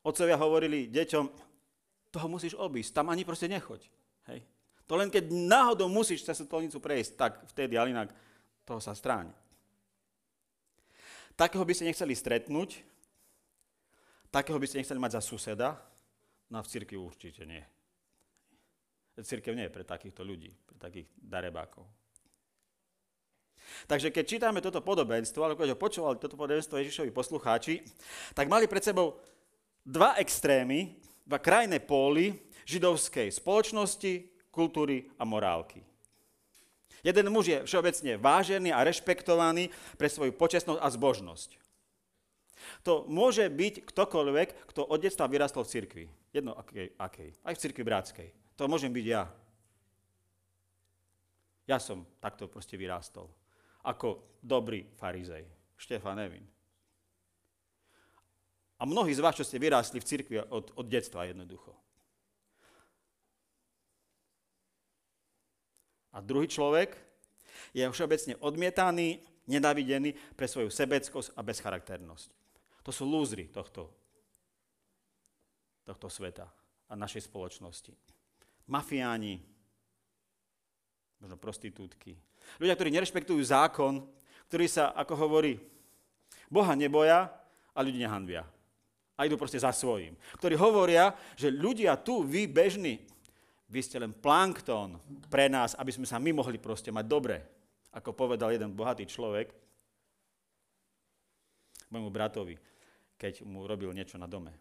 Otcovia 0.00 0.36
hovorili 0.40 0.88
deťom, 0.88 1.24
toho 2.10 2.26
musíš 2.26 2.56
obísť, 2.56 2.96
tam 2.96 3.12
ani 3.12 3.22
proste 3.22 3.46
nechoď. 3.46 3.84
Hej. 4.32 4.42
To 4.90 4.98
len 4.98 5.12
keď 5.12 5.30
náhodou 5.30 5.86
musíš 5.86 6.26
cez 6.26 6.42
stolnicu 6.42 6.82
prejsť, 6.82 7.12
tak 7.14 7.32
vtedy, 7.54 7.78
ale 7.78 7.94
inak 7.94 8.10
toho 8.66 8.82
sa 8.82 8.96
stráň. 8.96 9.30
Takého 11.38 11.62
by 11.62 11.72
ste 11.72 11.86
nechceli 11.86 12.12
stretnúť, 12.12 12.82
takého 14.34 14.58
by 14.58 14.66
ste 14.66 14.82
nechceli 14.82 14.98
mať 14.98 15.16
za 15.16 15.22
suseda, 15.22 15.78
no 16.50 16.58
a 16.58 16.64
v 16.66 16.70
cirkvi 16.74 16.98
určite 16.98 17.46
nie. 17.46 17.62
Cirkev 19.20 19.52
nie 19.52 19.68
je 19.68 19.74
pre 19.74 19.84
takýchto 19.84 20.24
ľudí, 20.24 20.48
pre 20.64 20.80
takých 20.80 21.08
darebákov. 21.20 21.84
Takže 23.86 24.10
keď 24.10 24.24
čítame 24.26 24.58
toto 24.62 24.82
podobenstvo, 24.82 25.42
alebo 25.42 25.60
keď 25.62 25.74
ho 25.74 25.78
počúvali 25.78 26.16
toto 26.18 26.38
podobenstvo 26.38 26.78
Ježišovi 26.78 27.10
poslucháči, 27.10 27.82
tak 28.34 28.50
mali 28.50 28.70
pred 28.70 28.82
sebou 28.82 29.18
dva 29.86 30.14
extrémy, 30.20 30.94
dva 31.26 31.38
krajné 31.38 31.82
póly 31.82 32.36
židovskej 32.66 33.30
spoločnosti, 33.34 34.30
kultúry 34.50 35.10
a 35.18 35.26
morálky. 35.26 35.82
Jeden 37.00 37.32
muž 37.32 37.48
je 37.48 37.58
všeobecne 37.64 38.20
vážený 38.20 38.70
a 38.76 38.84
rešpektovaný 38.84 39.72
pre 39.96 40.12
svoju 40.12 40.36
počestnosť 40.36 40.80
a 40.80 40.88
zbožnosť. 40.92 41.50
To 42.84 43.08
môže 43.08 43.48
byť 43.48 43.88
ktokoľvek, 43.88 44.68
kto 44.68 44.84
od 44.84 45.00
detstva 45.00 45.24
vyrastol 45.24 45.64
v 45.64 45.72
cirkvi. 45.72 46.04
Jedno 46.30 46.52
akej, 46.52 46.92
akej. 47.00 47.30
Aj 47.40 47.56
v 47.56 47.62
cirkvi 47.62 47.82
bratskej. 47.88 48.28
To 48.60 48.68
môžem 48.68 48.92
byť 48.92 49.06
ja. 49.08 49.24
Ja 51.64 51.78
som 51.80 52.04
takto 52.20 52.50
proste 52.50 52.76
vyrástol 52.76 53.32
ako 53.84 54.38
dobrý 54.40 54.84
farizej. 54.96 55.44
Štefan 55.80 56.20
Evin. 56.20 56.44
A 58.80 58.88
mnohí 58.88 59.12
z 59.12 59.20
vás, 59.20 59.36
čo 59.36 59.44
ste 59.44 59.60
vyrástli 59.60 60.00
v 60.00 60.08
cirkvi 60.08 60.36
od, 60.40 60.72
od 60.72 60.86
detstva 60.88 61.28
jednoducho. 61.28 61.76
A 66.10 66.18
druhý 66.24 66.48
človek 66.48 66.96
je 67.76 67.84
všeobecne 67.86 68.34
odmietaný, 68.40 69.20
nenavidený 69.46 70.16
pre 70.34 70.48
svoju 70.48 70.72
sebeckosť 70.72 71.36
a 71.36 71.40
bezcharakternosť. 71.44 72.28
To 72.82 72.90
sú 72.90 73.04
lúzry 73.04 73.52
tohto, 73.52 73.92
tohto 75.84 76.08
sveta 76.08 76.48
a 76.90 76.92
našej 76.96 77.28
spoločnosti. 77.28 77.92
Mafiáni, 78.70 79.38
možno 81.20 81.36
prostitútky. 81.36 82.16
Ľudia, 82.60 82.76
ktorí 82.76 82.90
nerešpektujú 82.92 83.40
zákon, 83.40 84.04
ktorí 84.50 84.66
sa, 84.66 84.92
ako 84.92 85.14
hovorí, 85.16 85.56
Boha 86.50 86.74
neboja 86.74 87.30
a 87.70 87.78
ľudí 87.80 88.02
nehanbia. 88.02 88.42
A 89.14 89.28
idú 89.28 89.38
proste 89.38 89.60
za 89.60 89.70
svojím. 89.70 90.18
Ktorí 90.40 90.58
hovoria, 90.58 91.14
že 91.38 91.52
ľudia 91.52 91.94
tu, 92.00 92.26
vy 92.26 92.50
bežní, 92.50 92.98
vy 93.70 93.80
ste 93.86 94.02
len 94.02 94.10
plankton 94.10 94.98
pre 95.30 95.46
nás, 95.46 95.78
aby 95.78 95.94
sme 95.94 96.08
sa 96.08 96.18
my 96.18 96.34
mohli 96.34 96.58
proste 96.58 96.90
mať 96.90 97.06
dobre. 97.06 97.38
Ako 97.94 98.10
povedal 98.10 98.50
jeden 98.50 98.74
bohatý 98.74 99.06
človek 99.06 99.54
môjmu 101.90 102.10
bratovi, 102.10 102.58
keď 103.18 103.46
mu 103.46 103.66
robil 103.66 103.90
niečo 103.94 104.18
na 104.18 104.26
dome. 104.26 104.54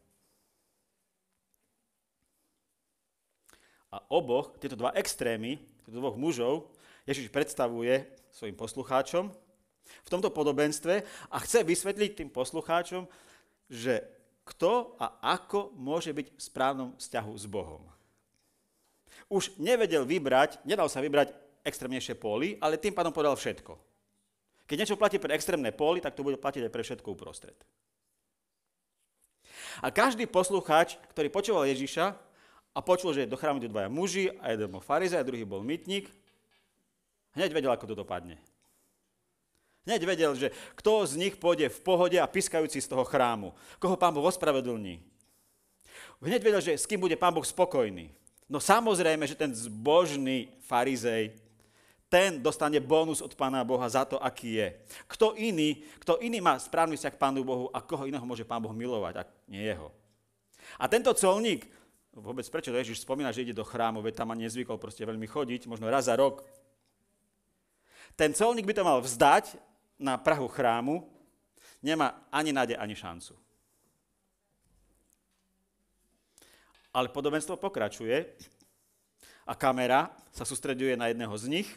A 3.89 3.97
oboch, 4.13 4.53
tieto 4.61 4.77
dva 4.77 4.93
extrémy, 4.93 5.57
tieto 5.85 5.97
dvoch 5.97 6.13
mužov, 6.13 6.69
Ježiš 7.09 7.33
predstavuje 7.33 8.05
svojim 8.29 8.53
poslucháčom 8.53 9.33
v 9.89 10.11
tomto 10.13 10.29
podobenstve 10.29 11.01
a 11.33 11.37
chce 11.41 11.65
vysvetliť 11.65 12.11
tým 12.13 12.29
poslucháčom, 12.29 13.09
že 13.65 14.05
kto 14.45 14.93
a 15.01 15.17
ako 15.33 15.73
môže 15.73 16.13
byť 16.13 16.27
v 16.37 16.41
správnom 16.41 16.89
vzťahu 17.01 17.33
s 17.33 17.45
Bohom 17.49 17.89
už 19.29 19.53
nevedel 19.61 20.03
vybrať, 20.03 20.65
nedal 20.65 20.89
sa 20.89 20.99
vybrať 20.99 21.31
extrémnejšie 21.61 22.17
póly, 22.17 22.57
ale 22.57 22.81
tým 22.81 22.97
pádom 22.97 23.13
podal 23.13 23.37
všetko. 23.37 23.77
Keď 24.65 24.75
niečo 24.75 24.99
platí 24.99 25.21
pre 25.21 25.37
extrémne 25.37 25.69
póly, 25.69 26.01
tak 26.01 26.17
to 26.17 26.25
bude 26.25 26.41
platiť 26.41 26.65
aj 26.65 26.73
pre 26.73 26.83
všetko 26.85 27.07
uprostred. 27.13 27.57
A 29.85 29.93
každý 29.93 30.25
poslucháč, 30.25 30.97
ktorý 31.13 31.29
počúval 31.29 31.69
Ježiša 31.69 32.05
a 32.73 32.79
počul, 32.81 33.13
že 33.13 33.29
do 33.29 33.37
chrámu 33.37 33.61
idú 33.61 33.69
dvaja 33.69 33.89
muži 33.89 34.33
a 34.41 34.53
jeden 34.53 34.69
bol 34.69 34.81
farizej 34.81 35.21
a 35.21 35.25
druhý 35.25 35.45
bol 35.45 35.61
mytník, 35.61 36.09
hneď 37.39 37.55
vedel, 37.55 37.71
ako 37.71 37.87
to 37.87 37.95
dopadne. 37.95 38.35
Hneď 39.87 40.03
vedel, 40.03 40.31
že 40.35 40.51
kto 40.75 41.07
z 41.07 41.15
nich 41.15 41.39
pôjde 41.39 41.71
v 41.71 41.79
pohode 41.81 42.17
a 42.19 42.27
piskajúci 42.27 42.83
z 42.83 42.91
toho 42.91 43.07
chrámu. 43.07 43.55
Koho 43.79 43.95
pán 43.95 44.11
Boh 44.11 44.27
ospravedlní. 44.27 45.01
Hneď 46.19 46.41
vedel, 46.43 46.61
že 46.61 46.75
s 46.75 46.83
kým 46.83 46.99
bude 46.99 47.15
pán 47.15 47.31
Boh 47.31 47.47
spokojný. 47.47 48.11
No 48.51 48.59
samozrejme, 48.59 49.23
že 49.23 49.39
ten 49.39 49.55
zbožný 49.55 50.51
farizej, 50.67 51.31
ten 52.09 52.41
dostane 52.41 52.81
bonus 52.81 53.21
od 53.21 53.37
Pána 53.37 53.61
Boha 53.61 53.85
za 53.85 54.01
to, 54.03 54.17
aký 54.17 54.57
je. 54.57 54.67
Kto 55.05 55.37
iný, 55.37 55.85
kto 56.01 56.17
iný 56.17 56.41
má 56.41 56.57
správny 56.57 56.97
vzťah 56.97 57.13
k 57.13 57.21
Pánu 57.21 57.45
Bohu 57.45 57.69
a 57.69 57.79
koho 57.85 58.09
iného 58.09 58.25
môže 58.25 58.41
Pán 58.41 58.59
Boh 58.59 58.73
milovať, 58.73 59.21
ak 59.21 59.29
nie 59.45 59.61
jeho. 59.61 59.93
A 60.81 60.89
tento 60.89 61.13
colník, 61.13 61.69
vôbec 62.09 62.43
prečo 62.49 62.73
to 62.73 62.81
Ježiš 62.81 63.05
spomína, 63.05 63.29
že 63.29 63.45
ide 63.45 63.53
do 63.53 63.61
chrámu, 63.61 64.01
veď 64.01 64.25
tam 64.25 64.33
ani 64.33 64.49
nezvykol 64.49 64.81
proste 64.81 65.05
veľmi 65.05 65.29
chodiť, 65.29 65.69
možno 65.69 65.85
raz 65.85 66.09
za 66.09 66.17
rok. 66.17 66.41
Ten 68.19 68.35
colník 68.35 68.67
by 68.67 68.75
to 68.75 68.83
mal 68.83 68.99
vzdať 68.99 69.55
na 69.95 70.19
Prahu 70.19 70.51
chrámu, 70.51 71.07
nemá 71.79 72.19
ani 72.27 72.51
nádej, 72.51 72.75
ani 72.75 72.91
šancu. 72.91 73.31
Ale 76.91 77.07
podobenstvo 77.15 77.55
pokračuje 77.55 78.27
a 79.47 79.55
kamera 79.55 80.11
sa 80.35 80.43
sústreduje 80.43 80.99
na 80.99 81.07
jedného 81.07 81.31
z 81.39 81.47
nich 81.47 81.69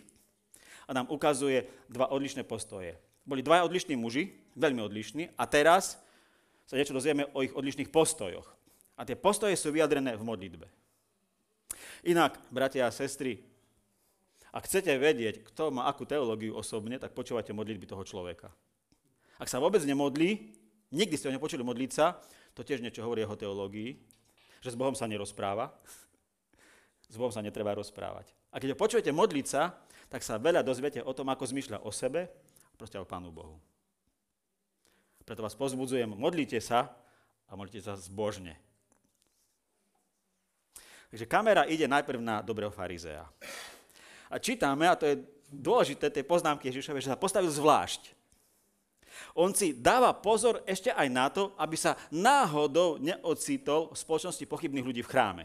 a 0.91 0.91
nám 0.91 1.07
ukazuje 1.15 1.63
dva 1.87 2.11
odlišné 2.11 2.43
postoje. 2.43 2.99
Boli 3.23 3.39
dva 3.39 3.63
odlišní 3.63 3.95
muži, 3.95 4.35
veľmi 4.59 4.83
odlišní, 4.83 5.39
a 5.39 5.47
teraz 5.47 5.95
sa 6.67 6.75
niečo 6.75 6.91
dozvieme 6.91 7.31
o 7.39 7.47
ich 7.47 7.55
odlišných 7.55 7.87
postojoch. 7.95 8.51
A 8.99 9.07
tie 9.07 9.15
postoje 9.15 9.55
sú 9.55 9.71
vyjadrené 9.71 10.19
v 10.19 10.27
modlitbe. 10.27 10.67
Inak, 12.03 12.35
bratia 12.51 12.91
a 12.91 12.95
sestry, 12.95 13.52
ak 14.53 14.69
chcete 14.69 14.93
vedieť, 15.01 15.49
kto 15.49 15.73
má 15.73 15.89
akú 15.89 16.05
teológiu 16.05 16.53
osobne, 16.53 17.01
tak 17.01 17.17
počúvate 17.17 17.57
modlitby 17.57 17.89
toho 17.89 18.05
človeka. 18.05 18.53
Ak 19.41 19.49
sa 19.49 19.57
vôbec 19.57 19.81
nemodlí, 19.81 20.53
nikdy 20.93 21.17
ste 21.17 21.33
ho 21.33 21.35
nepočuli 21.35 21.65
modliť 21.65 21.91
sa, 21.91 22.21
to 22.53 22.61
tiež 22.61 22.85
niečo 22.85 23.01
hovorí 23.01 23.25
o 23.25 23.33
teológii, 23.33 23.97
že 24.61 24.69
s 24.71 24.77
Bohom 24.77 24.93
sa 24.93 25.09
nerozpráva. 25.09 25.73
S 27.09 27.17
Bohom 27.17 27.33
sa 27.33 27.41
netreba 27.41 27.73
rozprávať. 27.73 28.33
A 28.53 28.61
keď 28.61 28.77
ho 28.77 28.81
počujete 28.81 29.09
modliť 29.09 29.47
sa, 29.49 29.73
tak 30.13 30.21
sa 30.21 30.37
veľa 30.37 30.61
dozviete 30.61 31.01
o 31.01 31.13
tom, 31.17 31.33
ako 31.33 31.49
zmyšľa 31.49 31.85
o 31.85 31.91
sebe 31.93 32.29
proste 32.77 33.01
o 33.01 33.09
Pánu 33.09 33.33
Bohu. 33.33 33.57
Preto 35.25 35.41
vás 35.41 35.57
pozbudzujem, 35.57 36.13
modlite 36.13 36.61
sa 36.61 36.93
a 37.49 37.57
modlite 37.57 37.81
sa 37.81 37.97
zbožne. 37.97 38.61
Takže 41.09 41.25
kamera 41.29 41.65
ide 41.69 41.89
najprv 41.89 42.21
na 42.21 42.41
dobrého 42.45 42.73
farizea. 42.73 43.25
A 44.33 44.41
čítame, 44.41 44.89
a 44.89 44.97
to 44.97 45.05
je 45.05 45.21
dôležité, 45.53 46.09
tej 46.09 46.25
poznámky 46.25 46.73
Ježišovej, 46.73 47.05
že 47.05 47.13
sa 47.13 47.21
postavil 47.21 47.53
zvlášť. 47.53 48.17
On 49.37 49.53
si 49.53 49.77
dáva 49.77 50.17
pozor 50.17 50.65
ešte 50.65 50.89
aj 50.89 51.09
na 51.13 51.29
to, 51.29 51.53
aby 51.61 51.77
sa 51.77 52.01
náhodou 52.09 52.97
neocitol 52.97 53.93
v 53.93 54.01
spoločnosti 54.01 54.45
pochybných 54.49 54.89
ľudí 54.89 55.03
v 55.05 55.13
chráme. 55.13 55.45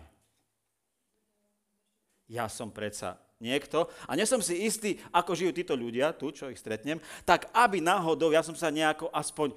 Ja 2.32 2.47
som 2.47 2.71
predsa 2.71 3.19
niekto 3.39 3.88
a 4.08 4.15
nesom 4.15 4.39
si 4.43 4.67
istý, 4.67 5.00
ako 5.12 5.36
žijú 5.36 5.52
títo 5.52 5.76
ľudia, 5.76 6.15
tu, 6.15 6.32
čo 6.32 6.47
ich 6.47 6.60
stretnem, 6.60 7.00
tak 7.23 7.52
aby 7.52 7.84
náhodou 7.84 8.32
ja 8.32 8.43
som 8.43 8.56
sa 8.56 8.71
nejako 8.71 9.12
aspoň 9.12 9.56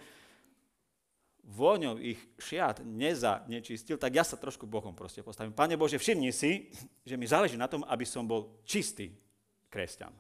vôňou 1.51 1.99
ich 1.99 2.19
šiat 2.39 2.87
neza 2.87 3.43
nečistil, 3.51 3.99
tak 3.99 4.15
ja 4.15 4.23
sa 4.23 4.39
trošku 4.39 4.71
bokom 4.71 4.95
proste 4.95 5.19
postavím. 5.27 5.51
Pane 5.51 5.75
Bože, 5.75 5.99
všimni 5.99 6.31
si, 6.31 6.71
že 7.03 7.19
mi 7.19 7.27
záleží 7.27 7.59
na 7.59 7.67
tom, 7.67 7.83
aby 7.91 8.07
som 8.07 8.23
bol 8.23 8.63
čistý 8.63 9.11
kresťan. 9.67 10.15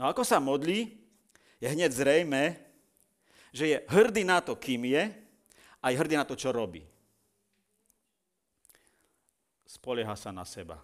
No 0.00 0.08
ako 0.08 0.24
sa 0.24 0.40
modlí, 0.40 0.96
je 1.60 1.68
hneď 1.68 1.92
zrejme, 1.92 2.56
že 3.54 3.64
je 3.70 3.78
hrdý 3.86 4.24
na 4.24 4.40
to, 4.40 4.56
kým 4.56 4.88
je, 4.88 5.12
a 5.84 5.92
je 5.92 6.00
hrdý 6.00 6.16
na 6.16 6.24
to, 6.24 6.32
čo 6.32 6.48
robí. 6.48 6.80
Spolieha 9.68 10.16
sa 10.16 10.32
na 10.32 10.48
seba. 10.48 10.80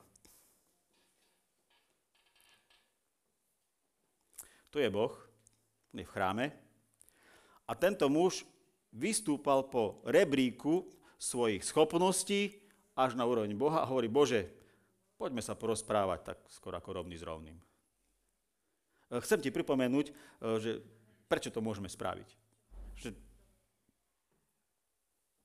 Tu 4.69 4.79
je 4.79 4.91
Boh, 4.93 5.11
je 5.91 6.05
v 6.05 6.13
chráme, 6.13 6.70
a 7.71 7.73
tento 7.79 8.11
muž 8.11 8.43
vystúpal 8.91 9.63
po 9.71 10.03
rebríku 10.03 10.91
svojich 11.15 11.63
schopností 11.63 12.59
až 12.99 13.15
na 13.15 13.23
úroveň 13.23 13.55
Boha 13.55 13.87
a 13.87 13.89
hovorí, 13.89 14.11
Bože, 14.11 14.51
poďme 15.15 15.39
sa 15.39 15.55
porozprávať 15.55 16.35
tak 16.35 16.39
skoro 16.51 16.75
ako 16.75 16.99
rovný 16.99 17.15
s 17.15 17.23
rovným. 17.23 17.55
Eh, 17.55 19.23
chcem 19.23 19.39
ti 19.39 19.55
pripomenúť, 19.55 20.07
eh, 20.11 20.15
že 20.59 20.71
prečo 21.31 21.55
to 21.55 21.63
môžeme 21.63 21.87
spraviť. 21.87 22.29
Že 22.99 23.09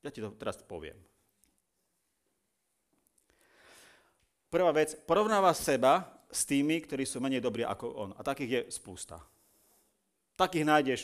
ja 0.01 0.09
ti 0.09 0.25
to 0.25 0.33
teraz 0.33 0.57
poviem. 0.65 0.97
Prvá 4.49 4.71
vec, 4.73 4.97
porovnáva 5.05 5.53
seba 5.53 6.07
s 6.31 6.47
tými, 6.47 6.81
ktorí 6.81 7.05
sú 7.05 7.21
menej 7.21 7.43
dobrí 7.43 7.61
ako 7.61 7.85
on. 7.91 8.09
A 8.17 8.25
takých 8.25 8.49
je 8.49 8.61
spústa. 8.71 9.19
Takých 10.39 10.65
nájdeš 10.65 11.01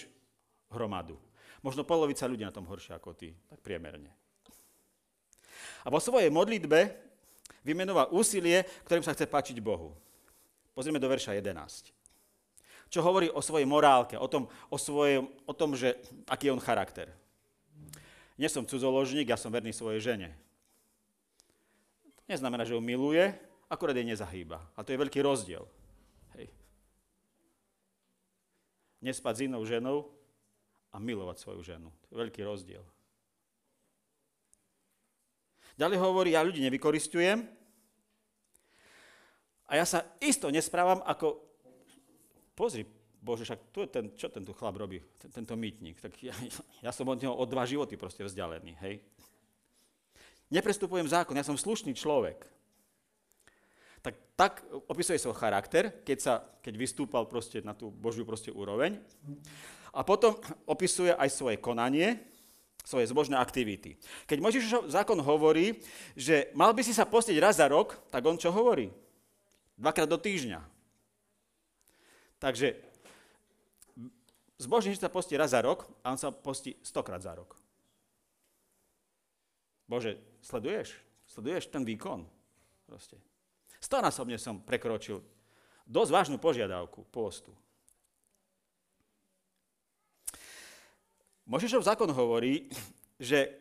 hromadu. 0.72 1.20
Možno 1.62 1.86
polovica 1.86 2.26
ľudí 2.26 2.42
na 2.42 2.56
tom 2.56 2.66
horšie 2.66 2.98
ako 2.98 3.14
ty, 3.14 3.38
tak 3.52 3.62
priemerne. 3.62 4.10
A 5.86 5.94
vo 5.94 6.02
svojej 6.02 6.34
modlitbe 6.34 6.90
vymenúva 7.62 8.10
úsilie, 8.10 8.66
ktorým 8.88 9.06
sa 9.06 9.14
chce 9.14 9.30
páčiť 9.30 9.58
Bohu. 9.62 9.94
Pozrieme 10.74 10.98
do 10.98 11.12
verša 11.12 11.38
11 11.38 12.02
čo 12.92 13.00
hovorí 13.00 13.32
o 13.32 13.40
svojej 13.40 13.64
morálke, 13.64 14.20
o 14.20 14.28
tom, 14.28 14.52
o, 14.68 14.76
svojom, 14.76 15.32
o 15.48 15.54
tom, 15.56 15.80
že 15.80 15.96
aký 16.28 16.52
je 16.52 16.54
on 16.54 16.60
charakter. 16.60 17.08
Nie 18.36 18.52
som 18.52 18.68
cudzoložník, 18.68 19.32
ja 19.32 19.40
som 19.40 19.48
verný 19.48 19.72
svojej 19.72 20.04
žene. 20.04 20.36
To 22.20 22.22
neznamená, 22.28 22.68
že 22.68 22.76
ho 22.76 22.84
miluje, 22.84 23.32
akorát 23.72 23.96
jej 23.96 24.04
nezahýba. 24.04 24.60
A 24.76 24.84
to 24.84 24.92
je 24.92 25.00
veľký 25.00 25.24
rozdiel. 25.24 25.64
Hej. 26.36 26.52
Nespať 29.00 29.34
s 29.40 29.44
inou 29.48 29.64
ženou 29.64 30.12
a 30.92 31.00
milovať 31.00 31.38
svoju 31.40 31.62
ženu. 31.64 31.88
To 31.88 32.08
je 32.12 32.22
veľký 32.22 32.42
rozdiel. 32.44 32.84
Ďalej 35.80 35.98
hovorí, 35.98 36.36
ja 36.36 36.44
ľudí 36.44 36.60
nevykoristujem 36.62 37.48
a 39.72 39.72
ja 39.80 39.86
sa 39.88 40.04
isto 40.20 40.52
nesprávam 40.52 41.00
ako 41.08 41.48
Pozri, 42.52 42.84
Bože, 43.22 43.48
však 43.48 43.60
tu 43.72 43.86
ten, 43.88 44.12
čo 44.18 44.28
ten 44.28 44.44
tu 44.44 44.52
chlap 44.52 44.76
robí, 44.76 45.00
ten, 45.22 45.30
tento 45.30 45.54
mýtnik. 45.54 46.02
Tak 46.02 46.14
ja, 46.20 46.36
ja 46.86 46.92
som 46.92 47.08
od 47.08 47.22
neho 47.22 47.32
o 47.32 47.46
dva 47.46 47.64
životy 47.64 47.96
proste 47.96 48.26
vzdialený, 48.26 48.76
hej. 48.82 49.00
Neprestupujem 50.52 51.08
zákon, 51.08 51.38
ja 51.38 51.48
som 51.48 51.56
slušný 51.56 51.96
človek. 51.96 52.44
Tak, 54.02 54.16
tak 54.34 54.54
opisuje 54.90 55.22
svoj 55.22 55.38
charakter, 55.38 56.02
keď, 56.02 56.18
sa, 56.18 56.34
keď 56.60 56.74
vystúpal 56.76 57.30
proste 57.30 57.62
na 57.62 57.78
tú 57.78 57.94
Božiu 57.94 58.26
proste 58.26 58.50
úroveň. 58.50 58.98
A 59.92 60.08
potom 60.08 60.40
opisuje 60.68 61.12
aj 61.12 61.30
svoje 61.32 61.58
konanie, 61.60 62.20
svoje 62.82 63.06
zbožné 63.12 63.38
aktivity. 63.38 64.00
Keď 64.26 64.38
Mojžišov 64.42 64.90
zákon 64.90 65.20
hovorí, 65.22 65.78
že 66.18 66.50
mal 66.58 66.74
by 66.74 66.82
si 66.82 66.96
sa 66.96 67.06
postiť 67.06 67.38
raz 67.38 67.60
za 67.62 67.68
rok, 67.70 68.00
tak 68.10 68.26
on 68.26 68.40
čo 68.40 68.50
hovorí? 68.50 68.90
Dvakrát 69.78 70.10
do 70.10 70.18
týždňa. 70.18 70.60
Takže 72.42 72.74
zbožný 74.58 74.98
sa 74.98 75.14
postí 75.14 75.38
raz 75.38 75.54
za 75.54 75.62
rok 75.62 75.86
a 76.02 76.14
on 76.14 76.18
sa 76.18 76.34
postí 76.34 76.74
stokrát 76.82 77.22
za 77.22 77.38
rok. 77.38 77.54
Bože, 79.86 80.18
sleduješ? 80.42 80.96
Sleduješ 81.30 81.70
ten 81.70 81.86
výkon? 81.86 82.26
Proste. 82.90 83.20
Stonásobne 83.78 84.42
som 84.42 84.62
prekročil 84.62 85.22
dosť 85.86 86.12
vážnu 86.14 86.38
požiadavku 86.38 87.06
postu. 87.14 87.54
Možišov 91.50 91.86
zákon 91.86 92.10
hovorí, 92.14 92.70
že 93.22 93.54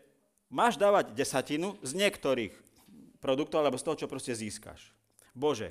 máš 0.53 0.77
dávať 0.77 1.13
desatinu 1.17 1.79
z 1.81 1.97
niektorých 1.97 2.53
produktov 3.21 3.61
alebo 3.63 3.79
z 3.79 3.85
toho, 3.87 3.97
čo 4.01 4.11
proste 4.11 4.33
získaš. 4.33 4.93
Bože, 5.37 5.71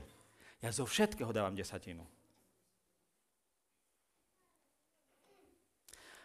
ja 0.61 0.69
zo 0.71 0.85
všetkého 0.85 1.33
dávam 1.33 1.55
desatinu. 1.57 2.05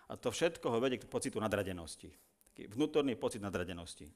A 0.04 0.20
to 0.20 0.28
všetko 0.28 0.68
ho 0.68 0.78
vedie 0.78 1.00
k 1.00 1.08
pocitu 1.08 1.40
nadradenosti. 1.40 2.12
Taký 2.52 2.68
vnútorný 2.70 3.16
pocit 3.16 3.40
nadradenosti. 3.40 4.06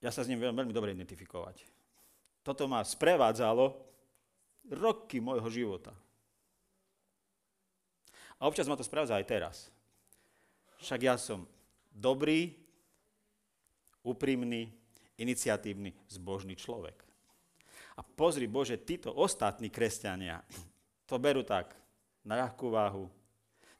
Ja 0.00 0.08
sa 0.08 0.24
s 0.24 0.28
ním 0.32 0.40
viem 0.40 0.56
veľmi 0.56 0.72
dobre 0.72 0.96
identifikovať. 0.96 1.60
Toto 2.40 2.64
ma 2.70 2.80
sprevádzalo 2.80 3.74
roky 4.70 5.18
môjho 5.18 5.48
života. 5.50 5.92
A 8.36 8.48
občas 8.48 8.68
ma 8.68 8.76
to 8.76 8.84
sprevádza 8.84 9.16
aj 9.16 9.26
teraz. 9.26 9.56
Však 10.84 11.00
ja 11.02 11.16
som 11.16 11.48
dobrý, 11.88 12.52
úprimný, 14.04 14.70
iniciatívny, 15.16 15.96
zbožný 16.06 16.54
človek. 16.54 16.94
A 17.96 18.04
pozri, 18.04 18.44
Bože, 18.44 18.76
títo 18.76 19.08
ostatní 19.16 19.72
kresťania 19.72 20.44
to 21.08 21.16
berú 21.16 21.40
tak, 21.40 21.72
na 22.26 22.44
ľahkú 22.44 22.68
váhu. 22.68 23.08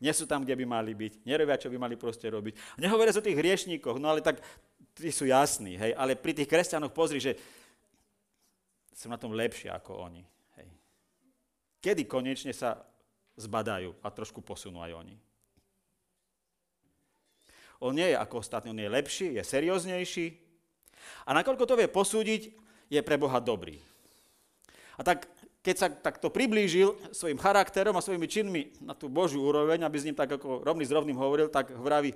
Nie 0.00 0.14
sú 0.16 0.24
tam, 0.24 0.44
kde 0.44 0.56
by 0.56 0.64
mali 0.64 0.92
byť, 0.96 1.26
nerobia, 1.26 1.60
čo 1.60 1.68
by 1.68 1.76
mali 1.76 1.96
proste 2.00 2.28
robiť. 2.30 2.80
Nehovoria 2.80 3.12
o 3.12 3.24
tých 3.24 3.36
hriešníkoch, 3.36 3.96
no 4.00 4.08
ale 4.12 4.24
tak 4.24 4.40
tí 4.96 5.12
sú 5.12 5.28
jasní, 5.28 5.76
hej, 5.76 5.92
ale 5.92 6.16
pri 6.16 6.32
tých 6.32 6.48
kresťanoch 6.48 6.92
pozri, 6.92 7.20
že 7.20 7.36
som 8.96 9.12
na 9.12 9.20
tom 9.20 9.36
lepšie 9.36 9.68
ako 9.68 10.08
oni. 10.08 10.24
Hej. 10.56 10.68
Kedy 11.84 12.02
konečne 12.08 12.56
sa 12.56 12.80
zbadajú 13.36 13.92
a 14.00 14.08
trošku 14.08 14.40
posunú 14.40 14.80
aj 14.80 14.96
oni. 14.96 15.16
On 17.80 17.92
nie 17.92 18.08
je 18.08 18.16
ako 18.16 18.40
ostatní, 18.40 18.72
on 18.72 18.80
je 18.80 18.88
lepší, 18.88 19.36
je 19.36 19.44
serióznejší 19.44 20.26
a 21.28 21.36
nakoľko 21.36 21.64
to 21.68 21.76
vie 21.76 21.88
posúdiť, 21.92 22.42
je 22.88 23.00
pre 23.02 23.20
Boha 23.20 23.36
dobrý. 23.42 23.76
A 24.96 25.04
tak 25.04 25.28
keď 25.60 25.76
sa 25.76 25.90
takto 25.90 26.30
priblížil 26.30 26.94
svojim 27.10 27.42
charakterom 27.42 27.98
a 27.98 28.04
svojimi 28.04 28.30
činmi 28.30 28.62
na 28.78 28.94
tú 28.94 29.10
Božiu 29.10 29.42
úroveň, 29.42 29.82
aby 29.82 29.96
s 29.98 30.06
ním 30.06 30.14
tak 30.14 30.38
ako 30.38 30.62
rovný 30.62 30.86
s 30.86 30.94
rovným 30.94 31.18
hovoril, 31.18 31.50
tak 31.50 31.74
vraví, 31.74 32.14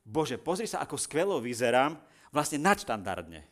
Bože, 0.00 0.40
pozri 0.40 0.64
sa, 0.64 0.80
ako 0.80 0.96
skvelo 0.96 1.36
vyzerám, 1.36 2.00
vlastne 2.32 2.56
nadštandardne. 2.56 3.44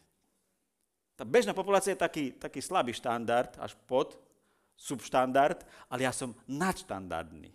Tá 1.14 1.22
bežná 1.28 1.52
populácia 1.52 1.92
je 1.92 2.00
taký, 2.00 2.24
taký 2.34 2.64
slabý 2.64 2.96
štandard, 2.96 3.52
až 3.60 3.76
pod 3.84 4.16
subštandard, 4.76 5.62
ale 5.88 6.06
ja 6.06 6.12
som 6.12 6.34
nadštandardný. 6.50 7.50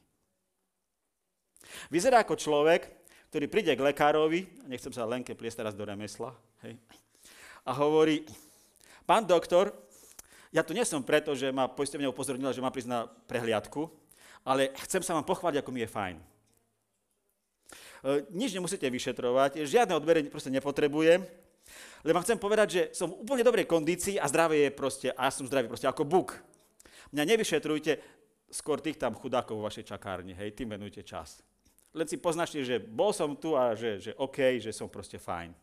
Vyzerá 1.94 2.26
ako 2.26 2.40
človek, 2.40 2.90
ktorý 3.30 3.46
príde 3.46 3.74
k 3.78 3.86
lekárovi, 3.86 4.50
nechcem 4.66 4.90
sa 4.90 5.06
Lenke 5.06 5.38
pliesť 5.38 5.62
teraz 5.62 5.78
do 5.78 5.86
remesla, 5.86 6.34
hej, 6.66 6.80
a 7.68 7.72
hovorí, 7.78 8.26
pán 9.06 9.28
doktor, 9.28 9.70
ja 10.50 10.66
tu 10.66 10.74
nie 10.74 10.82
som 10.82 11.06
preto, 11.06 11.38
že 11.38 11.54
ma 11.54 11.70
poistovňa 11.70 12.10
upozornila, 12.10 12.56
že 12.56 12.64
má 12.64 12.74
prísť 12.74 12.90
na 12.90 13.06
prehliadku, 13.06 13.86
ale 14.42 14.74
chcem 14.90 15.06
sa 15.06 15.14
vám 15.14 15.28
pochváliť, 15.28 15.62
ako 15.62 15.70
mi 15.70 15.86
je 15.86 15.94
fajn. 15.94 16.18
E, 16.18 16.26
nič 18.34 18.58
nemusíte 18.58 18.90
vyšetrovať, 18.90 19.62
žiadne 19.70 19.94
odberenie 19.94 20.34
proste 20.34 20.50
nepotrebujem, 20.50 21.22
lebo 22.02 22.24
chcem 22.26 22.42
povedať, 22.42 22.68
že 22.74 22.82
som 22.98 23.14
v 23.14 23.22
úplne 23.22 23.46
dobrej 23.46 23.70
kondícii 23.70 24.18
a 24.18 24.26
zdravie 24.26 24.70
je 24.70 24.72
proste, 24.74 25.08
a 25.14 25.30
ja 25.30 25.32
som 25.36 25.46
zdravý 25.46 25.70
proste 25.70 25.86
ako 25.86 26.08
Buk. 26.08 26.34
Mňa 27.10 27.24
nevyšetrujte, 27.26 27.98
skôr 28.50 28.82
tých 28.82 28.98
tam 28.98 29.14
chudákov 29.18 29.58
vo 29.58 29.66
vašej 29.66 29.86
čakárni, 29.90 30.34
hej, 30.34 30.54
tým 30.54 30.74
venujte 30.74 31.06
čas. 31.06 31.42
Len 31.94 32.06
si 32.06 32.22
poznačte, 32.22 32.62
že 32.62 32.78
bol 32.78 33.10
som 33.10 33.34
tu 33.34 33.58
a 33.58 33.74
že, 33.74 33.98
že 33.98 34.12
OK, 34.18 34.62
že 34.62 34.70
som 34.70 34.90
proste 34.90 35.18
fajn. 35.18 35.54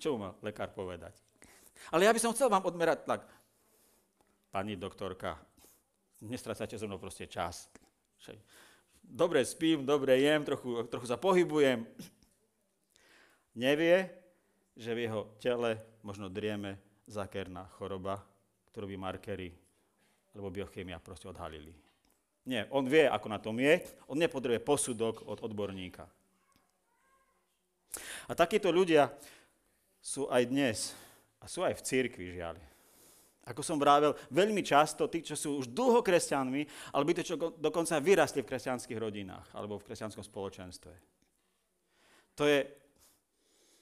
Čo 0.00 0.16
má 0.16 0.32
lekár 0.40 0.72
povedať? 0.72 1.12
Ale 1.92 2.08
ja 2.08 2.14
by 2.14 2.20
som 2.20 2.32
chcel 2.32 2.48
vám 2.48 2.64
odmerať 2.64 3.04
tlak. 3.04 3.28
Pani 4.48 4.78
doktorka, 4.80 5.36
nestracajte 6.24 6.80
so 6.80 6.88
mnou 6.88 6.96
proste 6.96 7.28
čas. 7.28 7.68
Dobre 9.04 9.44
spím, 9.44 9.84
dobre 9.84 10.20
jem, 10.20 10.44
trochu, 10.44 10.84
trochu 10.88 11.06
sa 11.08 11.20
pohybujem. 11.20 11.84
Nevie, 13.56 14.08
že 14.78 14.94
v 14.94 15.08
jeho 15.08 15.20
tele 15.42 15.80
možno 16.04 16.30
drieme 16.30 16.78
zákerná 17.08 17.66
choroba, 17.76 18.22
ktorú 18.70 18.90
by 18.92 18.96
markery 18.96 19.50
alebo 20.36 20.52
biochemia 20.52 21.02
proste 21.02 21.26
odhalili. 21.26 21.74
Nie, 22.48 22.64
on 22.72 22.88
vie, 22.88 23.04
ako 23.04 23.26
na 23.28 23.36
tom 23.42 23.60
je, 23.60 23.84
on 24.08 24.16
nepotrebuje 24.16 24.64
posudok 24.64 25.26
od 25.28 25.44
odborníka. 25.44 26.08
A 28.28 28.32
takíto 28.32 28.72
ľudia 28.72 29.12
sú 30.00 30.28
aj 30.32 30.42
dnes 30.48 30.96
a 31.40 31.48
sú 31.48 31.60
aj 31.64 31.76
v 31.76 31.84
církvi, 31.84 32.26
žiaľ. 32.36 32.56
Ako 33.48 33.64
som 33.64 33.80
vravel, 33.80 34.12
veľmi 34.28 34.60
často 34.60 35.08
tí, 35.08 35.24
čo 35.24 35.32
sú 35.32 35.64
už 35.64 35.72
dlho 35.72 36.04
kresťanmi, 36.04 36.92
alebo 36.92 37.16
tí, 37.16 37.24
čo 37.24 37.40
dokonca 37.56 37.96
vyrastli 37.96 38.44
v 38.44 38.48
kresťanských 38.52 39.00
rodinách 39.00 39.48
alebo 39.56 39.80
v 39.80 39.88
kresťanskom 39.88 40.20
spoločenstve. 40.20 40.92
To 42.36 42.44
je, 42.44 42.68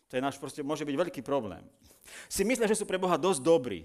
to 0.06 0.12
je 0.14 0.22
náš 0.22 0.38
proste, 0.38 0.62
môže 0.62 0.86
byť 0.86 0.96
veľký 0.96 1.20
problém. 1.26 1.66
Si 2.30 2.46
myslia, 2.46 2.70
že 2.70 2.78
sú 2.78 2.86
pre 2.86 2.98
Boha 2.98 3.18
dosť 3.18 3.42
dobrí. 3.42 3.82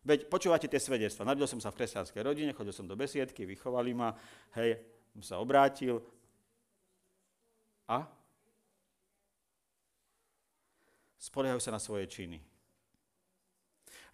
Veď 0.00 0.32
počúvate 0.32 0.64
tie 0.64 0.80
svedectva. 0.80 1.28
Narodil 1.28 1.44
som 1.44 1.60
sa 1.60 1.68
v 1.68 1.84
kresťanskej 1.84 2.24
rodine, 2.24 2.56
chodil 2.56 2.72
som 2.72 2.88
do 2.88 2.96
besiedky, 2.96 3.44
vychovali 3.44 3.92
ma, 3.92 4.16
hej, 4.56 4.80
som 5.12 5.22
sa 5.22 5.34
obrátil. 5.36 6.00
A? 7.84 8.08
Spoliehajú 11.20 11.60
sa 11.60 11.76
na 11.76 11.80
svoje 11.82 12.08
činy. 12.08 12.40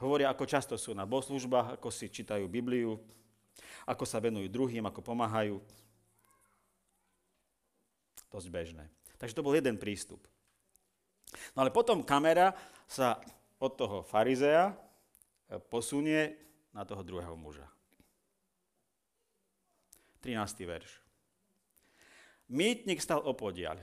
Hovoria, 0.03 0.29
ako 0.29 0.45
často 0.45 0.75
sú 0.75 0.91
na 0.93 1.07
bohoslužbách, 1.07 1.79
ako 1.79 1.89
si 1.89 2.11
čítajú 2.11 2.51
Bibliu, 2.51 2.99
ako 3.87 4.05
sa 4.05 4.19
venujú 4.19 4.51
druhým, 4.51 4.85
ako 4.85 5.01
pomáhajú. 5.01 5.63
Dosť 8.29 8.49
bežné. 8.51 8.85
Takže 9.17 9.39
to 9.39 9.47
bol 9.47 9.55
jeden 9.55 9.81
prístup. 9.81 10.21
No 11.55 11.65
ale 11.65 11.73
potom 11.73 12.05
kamera 12.05 12.53
sa 12.85 13.17
od 13.57 13.73
toho 13.79 14.05
farizea 14.05 14.77
posunie 15.71 16.35
na 16.75 16.83
toho 16.83 17.03
druhého 17.07 17.35
muža. 17.39 17.67
13. 20.21 20.67
verš. 20.67 20.91
Mýtnik 22.51 22.99
stal 22.99 23.23
opodiaľ. 23.23 23.79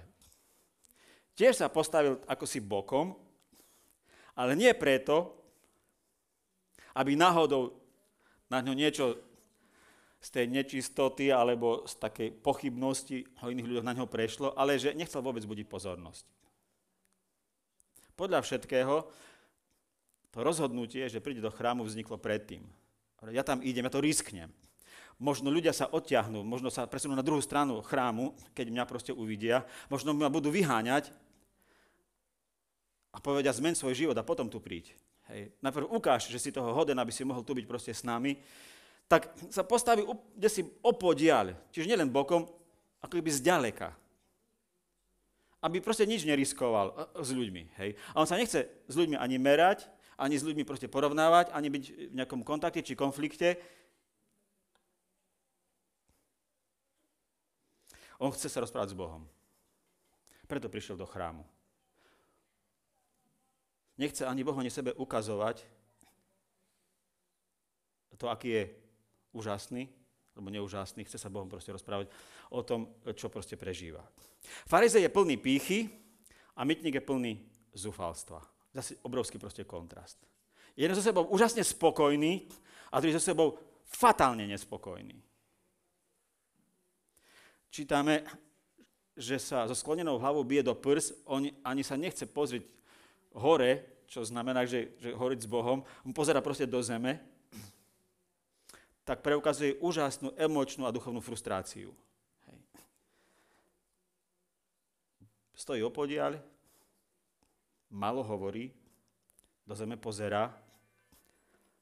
Tiež 1.34 1.64
sa 1.64 1.68
postavil 1.72 2.20
ako 2.30 2.46
si 2.46 2.60
bokom, 2.62 3.16
ale 4.38 4.54
nie 4.54 4.72
preto, 4.76 5.34
aby 6.94 7.18
náhodou 7.18 7.74
na 8.52 8.62
ňo 8.62 8.74
niečo 8.78 9.18
z 10.24 10.30
tej 10.30 10.46
nečistoty 10.48 11.34
alebo 11.34 11.84
z 11.84 12.00
takej 12.00 12.30
pochybnosti 12.40 13.28
o 13.44 13.52
iných 13.52 13.68
ľuďoch 13.68 13.88
na 13.88 13.96
ňo 13.98 14.08
prešlo, 14.08 14.56
ale 14.56 14.80
že 14.80 14.96
nechcel 14.96 15.20
vôbec 15.20 15.44
budiť 15.44 15.68
pozornosť. 15.68 16.26
Podľa 18.14 18.40
všetkého 18.46 19.10
to 20.34 20.42
rozhodnutie, 20.42 21.06
že 21.06 21.22
príde 21.22 21.46
do 21.46 21.54
chrámu, 21.54 21.86
vzniklo 21.86 22.18
predtým. 22.18 22.66
Ja 23.30 23.46
tam 23.46 23.62
idem, 23.62 23.86
ja 23.86 23.94
to 23.94 24.04
risknem. 24.04 24.50
Možno 25.22 25.54
ľudia 25.54 25.72
sa 25.72 25.88
odtiahnú, 25.88 26.42
možno 26.42 26.74
sa 26.74 26.90
presunú 26.90 27.14
na 27.14 27.24
druhú 27.24 27.40
stranu 27.40 27.80
chrámu, 27.86 28.34
keď 28.58 28.74
mňa 28.74 28.84
proste 28.90 29.14
uvidia, 29.14 29.64
možno 29.88 30.12
ma 30.12 30.28
budú 30.28 30.50
vyháňať, 30.50 31.14
A 33.14 33.22
povedia, 33.22 33.54
zmen 33.54 33.78
svoj 33.78 33.94
život 33.94 34.18
a 34.18 34.26
potom 34.26 34.50
tu 34.50 34.58
príď. 34.58 34.90
Hej. 35.30 35.54
Najprv 35.62 35.86
ukáž, 35.86 36.34
že 36.34 36.42
si 36.42 36.50
toho 36.50 36.74
hoden, 36.74 36.98
aby 36.98 37.14
si 37.14 37.22
mohol 37.22 37.46
tu 37.46 37.54
byť 37.54 37.66
proste 37.70 37.94
s 37.94 38.02
nami. 38.02 38.42
Tak 39.06 39.30
sa 39.54 39.62
postaví 39.62 40.02
kde 40.34 40.50
si 40.50 40.66
opodiaľ, 40.82 41.54
čiže 41.70 41.94
nielen 41.94 42.10
bokom, 42.10 42.50
ako 43.06 43.22
by 43.22 43.30
zďaleka. 43.30 43.94
Aby 45.62 45.78
proste 45.80 46.10
nič 46.10 46.26
neriskoval 46.26 46.90
e, 46.90 46.94
s 47.22 47.30
ľuďmi. 47.30 47.64
Hej. 47.78 47.94
A 48.18 48.26
on 48.26 48.28
sa 48.28 48.36
nechce 48.36 48.66
s 48.66 48.94
ľuďmi 48.98 49.14
ani 49.16 49.38
merať, 49.38 49.93
ani 50.18 50.36
s 50.38 50.46
ľuďmi 50.46 50.64
proste 50.68 50.90
porovnávať, 50.92 51.54
ani 51.54 51.70
byť 51.70 51.84
v 52.14 52.16
nejakom 52.18 52.42
kontakte 52.46 52.86
či 52.86 52.98
konflikte. 52.98 53.58
On 58.22 58.32
chce 58.32 58.48
sa 58.48 58.64
rozprávať 58.64 58.94
s 58.94 59.00
Bohom. 59.00 59.26
Preto 60.48 60.72
prišiel 60.72 60.96
do 60.96 61.08
chrámu. 61.08 61.44
Nechce 63.98 64.26
ani 64.26 64.42
Bohu, 64.42 64.58
ani 64.58 64.74
sebe 64.74 64.94
ukazovať 64.96 65.66
to, 68.24 68.32
aký 68.32 68.50
je 68.56 68.64
úžasný, 69.36 69.92
alebo 70.32 70.48
neúžasný, 70.48 71.04
chce 71.04 71.20
sa 71.20 71.28
Bohom 71.28 71.52
proste 71.52 71.76
rozprávať 71.76 72.08
o 72.56 72.64
tom, 72.64 72.88
čo 73.20 73.28
proste 73.28 73.60
prežíva. 73.60 74.00
Farizej 74.64 75.04
je 75.04 75.12
plný 75.12 75.36
pýchy 75.36 75.92
a 76.56 76.64
mytník 76.64 76.96
je 76.96 77.04
plný 77.04 77.34
zúfalstva. 77.76 78.53
Zase 78.74 78.98
obrovský 79.06 79.38
proste 79.38 79.64
kontrast. 79.64 80.18
Jeden 80.74 80.98
so 80.98 81.06
sebou 81.06 81.30
úžasne 81.30 81.62
spokojný 81.62 82.50
a 82.90 82.98
druhý 82.98 83.14
so 83.14 83.22
sebou 83.22 83.62
fatálne 83.86 84.50
nespokojný. 84.50 85.22
Čítame, 87.70 88.26
že 89.14 89.38
sa 89.38 89.70
so 89.70 89.78
sklonenou 89.78 90.18
hlavou 90.18 90.42
bije 90.42 90.66
do 90.66 90.74
prs, 90.74 91.14
on 91.30 91.46
ani 91.62 91.86
sa 91.86 91.94
nechce 91.94 92.26
pozrieť 92.26 92.66
hore, 93.38 94.02
čo 94.10 94.26
znamená, 94.26 94.66
že, 94.66 94.98
že 94.98 95.14
horiť 95.14 95.46
s 95.46 95.50
Bohom, 95.50 95.86
on 96.06 96.14
pozera 96.14 96.42
proste 96.42 96.70
do 96.70 96.82
zeme, 96.82 97.22
tak 99.04 99.26
preukazuje 99.26 99.78
úžasnú 99.82 100.34
emočnú 100.38 100.86
a 100.86 100.94
duchovnú 100.94 101.20
frustráciu. 101.20 101.92
Hej. 102.48 102.58
Stojí 105.54 105.82
opodiaľ, 105.84 106.40
malo 107.94 108.26
hovorí, 108.26 108.74
do 109.64 109.78
zeme 109.78 109.96
pozera, 109.96 110.50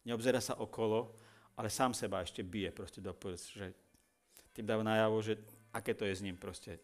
neobzera 0.05 0.43
sa 0.43 0.59
okolo, 0.59 1.15
ale 1.57 1.71
sám 1.71 1.95
seba 1.95 2.21
ešte 2.21 2.43
bije 2.43 2.69
proste 2.75 2.99
do 2.99 3.15
prs, 3.15 3.55
že 3.55 3.67
tým 4.51 4.67
dáva 4.67 4.83
najavo, 4.83 5.17
že 5.23 5.39
aké 5.71 5.95
to 5.95 6.03
je 6.03 6.13
s 6.13 6.23
ním 6.23 6.35
proste 6.35 6.77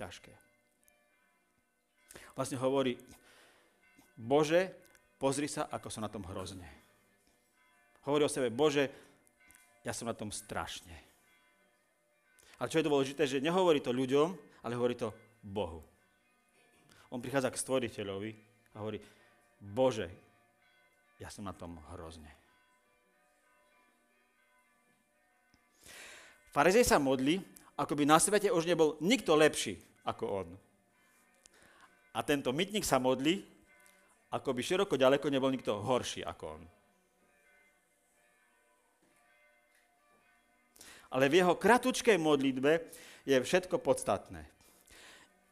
ťažké. 0.00 0.32
Vlastne 2.32 2.56
hovorí, 2.60 2.96
Bože, 4.16 4.72
pozri 5.20 5.48
sa, 5.48 5.68
ako 5.68 5.88
som 5.92 6.04
na 6.04 6.12
tom 6.12 6.24
hrozne. 6.24 6.68
Hovorí 8.04 8.24
o 8.24 8.32
sebe, 8.32 8.48
Bože, 8.48 8.88
ja 9.84 9.92
som 9.92 10.08
na 10.08 10.16
tom 10.16 10.32
strašne. 10.32 10.92
Ale 12.56 12.72
čo 12.72 12.80
je 12.80 12.88
dôležité, 12.88 13.28
že 13.28 13.44
nehovorí 13.44 13.84
to 13.84 13.92
ľuďom, 13.92 14.32
ale 14.64 14.72
hovorí 14.72 14.96
to 14.96 15.12
Bohu. 15.44 15.84
On 17.10 17.22
prichádza 17.22 17.52
k 17.52 17.60
stvoriteľovi 17.60 18.30
a 18.74 18.82
hovorí, 18.82 18.98
Bože, 19.60 20.10
ja 21.16 21.32
som 21.32 21.46
na 21.46 21.54
tom 21.56 21.80
hrozne. 21.94 22.28
Farizej 26.52 26.84
sa 26.84 26.96
modlí, 26.96 27.40
ako 27.76 27.92
by 27.92 28.04
na 28.08 28.16
svete 28.16 28.48
už 28.48 28.64
nebol 28.64 28.96
nikto 29.04 29.36
lepší 29.36 29.76
ako 30.04 30.24
on. 30.44 30.48
A 32.16 32.24
tento 32.24 32.48
mytník 32.52 32.84
sa 32.84 32.96
modlí, 32.96 33.44
ako 34.32 34.56
by 34.56 34.60
široko 34.64 34.96
ďaleko 34.96 35.28
nebol 35.28 35.52
nikto 35.52 35.76
horší 35.84 36.24
ako 36.24 36.60
on. 36.60 36.62
ale 41.10 41.30
v 41.30 41.40
jeho 41.42 41.54
kratučkej 41.56 42.18
modlitbe 42.18 42.92
je 43.26 43.36
všetko 43.40 43.78
podstatné. 43.78 44.44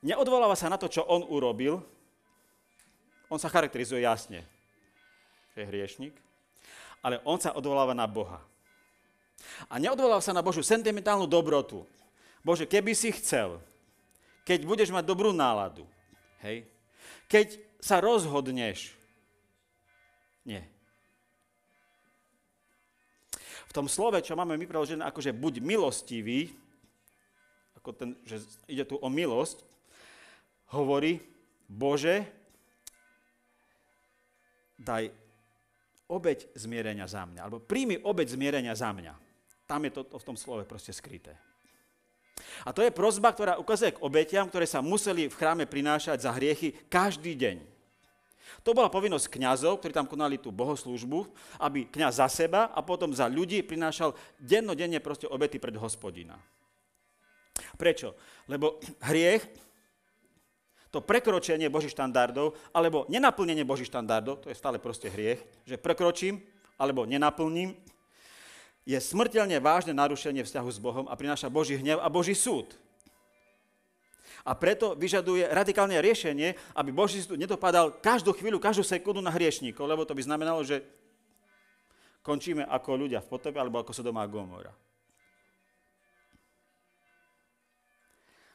Neodvoláva 0.04 0.52
sa 0.52 0.68
na 0.68 0.76
to, 0.76 0.86
čo 0.86 1.00
on 1.08 1.24
urobil, 1.24 1.80
on 3.32 3.40
sa 3.40 3.48
charakterizuje 3.48 4.04
jasne, 4.04 4.44
že 5.56 5.64
je 5.64 5.70
hriešnik, 5.72 6.14
ale 7.00 7.24
on 7.24 7.40
sa 7.40 7.56
odvoláva 7.56 7.96
na 7.96 8.04
Boha. 8.04 8.44
A 9.72 9.80
neodvoláva 9.80 10.20
sa 10.20 10.36
na 10.36 10.44
Božiu 10.44 10.60
sentimentálnu 10.60 11.24
dobrotu. 11.24 11.88
Bože, 12.44 12.68
keby 12.68 12.92
si 12.92 13.16
chcel, 13.16 13.56
keď 14.44 14.68
budeš 14.68 14.92
mať 14.92 15.08
dobrú 15.08 15.32
náladu, 15.32 15.88
hej, 16.44 16.68
keď 17.24 17.56
sa 17.80 18.04
rozhodneš, 18.04 18.92
nie, 20.44 20.60
tom 23.74 23.90
slove, 23.90 24.22
čo 24.22 24.38
máme 24.38 24.54
my 24.54 24.70
preložené 24.70 25.02
ako, 25.02 25.18
že 25.18 25.34
buď 25.34 25.58
milostivý, 25.58 26.54
ako 27.74 27.90
ten, 27.90 28.14
že 28.22 28.38
ide 28.70 28.86
tu 28.86 28.94
o 29.02 29.08
milosť, 29.10 29.66
hovorí, 30.74 31.22
Bože, 31.70 32.26
daj 34.74 35.08
obeď 36.10 36.50
zmierenia 36.58 37.06
za 37.08 37.24
mňa, 37.24 37.40
alebo 37.40 37.62
príjmi 37.62 38.02
obeď 38.02 38.36
zmierenia 38.36 38.74
za 38.76 38.92
mňa. 38.92 39.14
Tam 39.64 39.80
je 39.86 39.94
to, 39.94 40.04
to 40.04 40.16
v 40.20 40.26
tom 40.28 40.36
slove 40.36 40.66
proste 40.68 40.92
skryté. 40.92 41.32
A 42.66 42.74
to 42.74 42.84
je 42.84 42.92
prozba, 42.92 43.32
ktorá 43.32 43.56
ukazuje 43.56 43.96
k 43.96 44.02
obetiam, 44.04 44.44
ktoré 44.44 44.68
sa 44.68 44.84
museli 44.84 45.30
v 45.30 45.38
chráme 45.38 45.64
prinášať 45.64 46.28
za 46.28 46.30
hriechy 46.36 46.76
každý 46.92 47.32
deň. 47.38 47.56
To 48.64 48.72
bola 48.72 48.88
povinnosť 48.88 49.28
kňazov, 49.28 49.80
ktorí 49.80 49.92
tam 49.92 50.08
konali 50.08 50.40
tú 50.40 50.48
bohoslúžbu, 50.48 51.28
aby 51.60 51.84
kňaz 51.88 52.20
za 52.20 52.28
seba 52.32 52.72
a 52.72 52.80
potom 52.80 53.12
za 53.12 53.28
ľudí 53.28 53.60
prinášal 53.60 54.16
dennodenne 54.40 55.00
proste 55.04 55.28
obety 55.28 55.60
pred 55.60 55.76
hospodina. 55.76 56.36
Prečo? 57.76 58.16
Lebo 58.48 58.80
hriech, 59.04 59.44
to 60.94 61.02
prekročenie 61.02 61.66
Božích 61.66 61.90
štandardov, 61.90 62.54
alebo 62.70 63.02
nenaplnenie 63.10 63.66
Božích 63.66 63.90
štandardov, 63.90 64.46
to 64.46 64.48
je 64.48 64.54
stále 64.54 64.78
proste 64.78 65.10
hriech, 65.10 65.42
že 65.66 65.74
prekročím 65.74 66.38
alebo 66.78 67.02
nenaplním, 67.02 67.74
je 68.86 68.94
smrteľne 69.00 69.58
vážne 69.58 69.90
narušenie 69.96 70.46
vzťahu 70.46 70.68
s 70.70 70.78
Bohom 70.78 71.06
a 71.10 71.18
prináša 71.18 71.50
Boží 71.50 71.74
hnev 71.74 71.98
a 71.98 72.06
Boží 72.06 72.36
súd. 72.36 72.70
A 74.44 74.52
preto 74.52 74.92
vyžaduje 74.92 75.48
radikálne 75.48 75.96
riešenie, 75.98 76.52
aby 76.76 76.92
Boží 76.92 77.24
súd 77.24 77.40
nedopadal 77.40 77.96
každú 77.98 78.36
chvíľu, 78.36 78.60
každú 78.60 78.84
sekundu 78.84 79.24
na 79.24 79.32
hriešníkov, 79.32 79.88
lebo 79.88 80.04
to 80.04 80.12
by 80.12 80.20
znamenalo, 80.20 80.60
že 80.62 80.84
končíme 82.20 82.60
ako 82.68 83.08
ľudia 83.08 83.24
v 83.24 83.30
potope 83.34 83.56
alebo 83.56 83.80
ako 83.80 83.96
Sodoma 83.96 84.20
a 84.20 84.28
Gomora. 84.28 84.83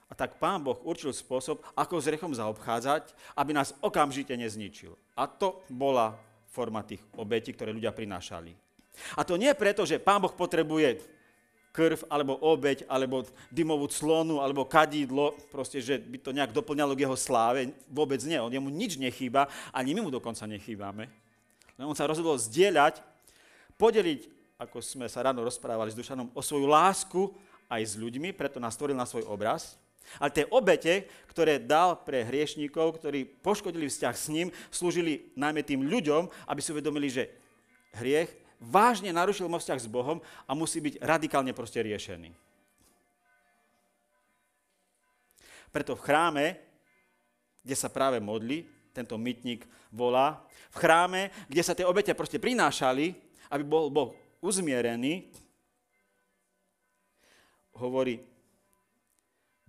A 0.10 0.18
tak 0.18 0.42
pán 0.42 0.66
Boh 0.66 0.82
určil 0.82 1.14
spôsob, 1.14 1.62
ako 1.78 2.02
s 2.02 2.10
rechom 2.10 2.34
zaobchádzať, 2.34 3.14
aby 3.38 3.52
nás 3.54 3.78
okamžite 3.78 4.34
nezničil. 4.34 4.98
A 5.14 5.30
to 5.30 5.62
bola 5.70 6.18
forma 6.50 6.82
tých 6.82 7.06
obetí, 7.14 7.54
ktoré 7.54 7.70
ľudia 7.70 7.94
prinášali. 7.94 8.58
A 9.16 9.22
to 9.22 9.38
nie 9.38 9.54
preto, 9.54 9.86
že 9.86 10.02
pán 10.02 10.18
Boh 10.18 10.34
potrebuje 10.34 10.98
krv, 11.70 12.02
alebo 12.10 12.34
obeď, 12.42 12.90
alebo 12.90 13.22
dymovú 13.54 13.86
clonu, 13.88 14.42
alebo 14.42 14.66
kadidlo, 14.66 15.38
proste, 15.54 15.78
že 15.78 16.02
by 16.02 16.18
to 16.18 16.34
nejak 16.34 16.52
doplňalo 16.52 16.98
k 16.98 17.06
jeho 17.06 17.14
sláve. 17.14 17.70
Vôbec 17.88 18.18
nie, 18.26 18.42
on 18.42 18.50
jemu 18.50 18.74
nič 18.74 18.98
nechýba, 18.98 19.46
ani 19.70 19.94
my 19.94 20.10
mu 20.10 20.12
dokonca 20.12 20.50
nechýbame. 20.50 21.06
Len 21.78 21.86
on 21.86 21.96
sa 21.96 22.10
rozhodol 22.10 22.36
zdieľať, 22.42 23.00
podeliť, 23.78 24.22
ako 24.60 24.82
sme 24.84 25.08
sa 25.08 25.24
ráno 25.24 25.46
rozprávali 25.46 25.94
s 25.94 25.96
Dušanom, 25.96 26.34
o 26.36 26.42
svoju 26.44 26.68
lásku 26.68 27.32
aj 27.70 27.82
s 27.86 27.94
ľuďmi, 27.96 28.34
preto 28.34 28.60
nás 28.60 28.76
stvoril 28.76 28.98
na 28.98 29.08
svoj 29.08 29.24
obraz. 29.30 29.78
Ale 30.18 30.34
tie 30.34 30.50
obete, 30.50 31.06
ktoré 31.30 31.62
dal 31.62 32.02
pre 32.02 32.26
hriešníkov, 32.26 32.98
ktorí 32.98 33.30
poškodili 33.46 33.86
vzťah 33.86 34.16
s 34.18 34.28
ním, 34.34 34.48
slúžili 34.74 35.30
najmä 35.38 35.62
tým 35.62 35.86
ľuďom, 35.86 36.28
aby 36.50 36.60
si 36.60 36.74
uvedomili, 36.74 37.08
že 37.14 37.30
hriech 37.94 38.34
vážne 38.60 39.14
narušil 39.16 39.48
môj 39.48 39.64
vzťah 39.64 39.80
s 39.80 39.88
Bohom 39.88 40.20
a 40.50 40.52
musí 40.58 40.84
byť 40.84 41.00
radikálne 41.00 41.54
proste 41.56 41.80
riešený. 41.80 42.34
Preto 45.70 45.94
v 45.94 46.04
chráme, 46.04 46.46
kde 47.62 47.76
sa 47.78 47.94
práve 47.94 48.18
modli, 48.18 48.66
tento 48.90 49.16
mytník 49.16 49.64
volá, 49.94 50.42
v 50.74 50.78
chráme, 50.82 51.22
kde 51.46 51.62
sa 51.62 51.78
tie 51.78 51.86
obete 51.86 52.12
proste 52.18 52.42
prinášali, 52.42 53.14
aby 53.54 53.64
bol 53.64 53.94
Boh 53.94 54.12
uzmierený, 54.42 55.30
hovorí, 57.78 58.20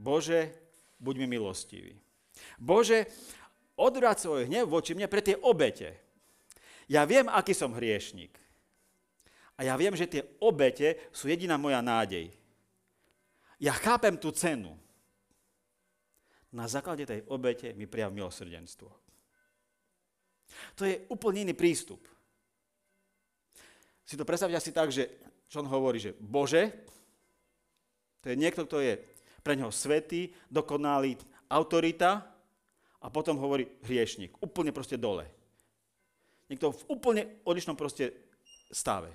Bože, 0.00 0.48
buď 0.96 1.14
mi 1.20 1.26
milostivý. 1.36 1.92
Bože, 2.56 3.04
odvráť 3.76 4.24
svoj 4.24 4.48
hnev 4.48 4.64
voči 4.64 4.96
mne 4.96 5.12
pre 5.12 5.20
tie 5.20 5.36
obete. 5.36 5.92
Ja 6.88 7.04
viem, 7.04 7.28
aký 7.28 7.52
som 7.52 7.76
hriešnik. 7.76 8.32
A 9.60 9.68
ja 9.68 9.76
viem, 9.76 9.92
že 9.92 10.08
tie 10.08 10.24
obete 10.40 11.12
sú 11.12 11.28
jediná 11.28 11.60
moja 11.60 11.84
nádej. 11.84 12.32
Ja 13.60 13.76
chápem 13.76 14.16
tú 14.16 14.32
cenu. 14.32 14.72
Na 16.48 16.64
základe 16.64 17.04
tej 17.04 17.20
obete 17.28 17.76
mi 17.76 17.84
prijav 17.84 18.10
milosrdenstvo. 18.10 18.88
To 20.74 20.82
je 20.82 21.04
úplne 21.12 21.46
iný 21.46 21.54
prístup. 21.54 22.02
Si 24.02 24.18
to 24.18 24.26
predstavte 24.26 24.56
asi 24.56 24.74
tak, 24.74 24.90
že 24.90 25.06
čo 25.46 25.62
on 25.62 25.70
hovorí, 25.70 26.02
že 26.02 26.16
Bože, 26.18 26.72
to 28.24 28.32
je 28.32 28.36
niekto, 28.36 28.66
kto 28.66 28.82
je 28.82 28.98
pre 29.40 29.56
neho 29.56 29.72
svetý, 29.72 30.32
dokonalý, 30.52 31.16
autorita 31.50 32.24
a 33.00 33.06
potom 33.08 33.40
hovorí 33.40 33.66
hriešnik. 33.84 34.36
Úplne 34.38 34.70
proste 34.70 35.00
dole. 35.00 35.26
Niekto 36.52 36.74
v 36.74 36.82
úplne 36.90 37.22
odlišnom 37.46 37.78
proste 37.78 38.12
stave. 38.68 39.10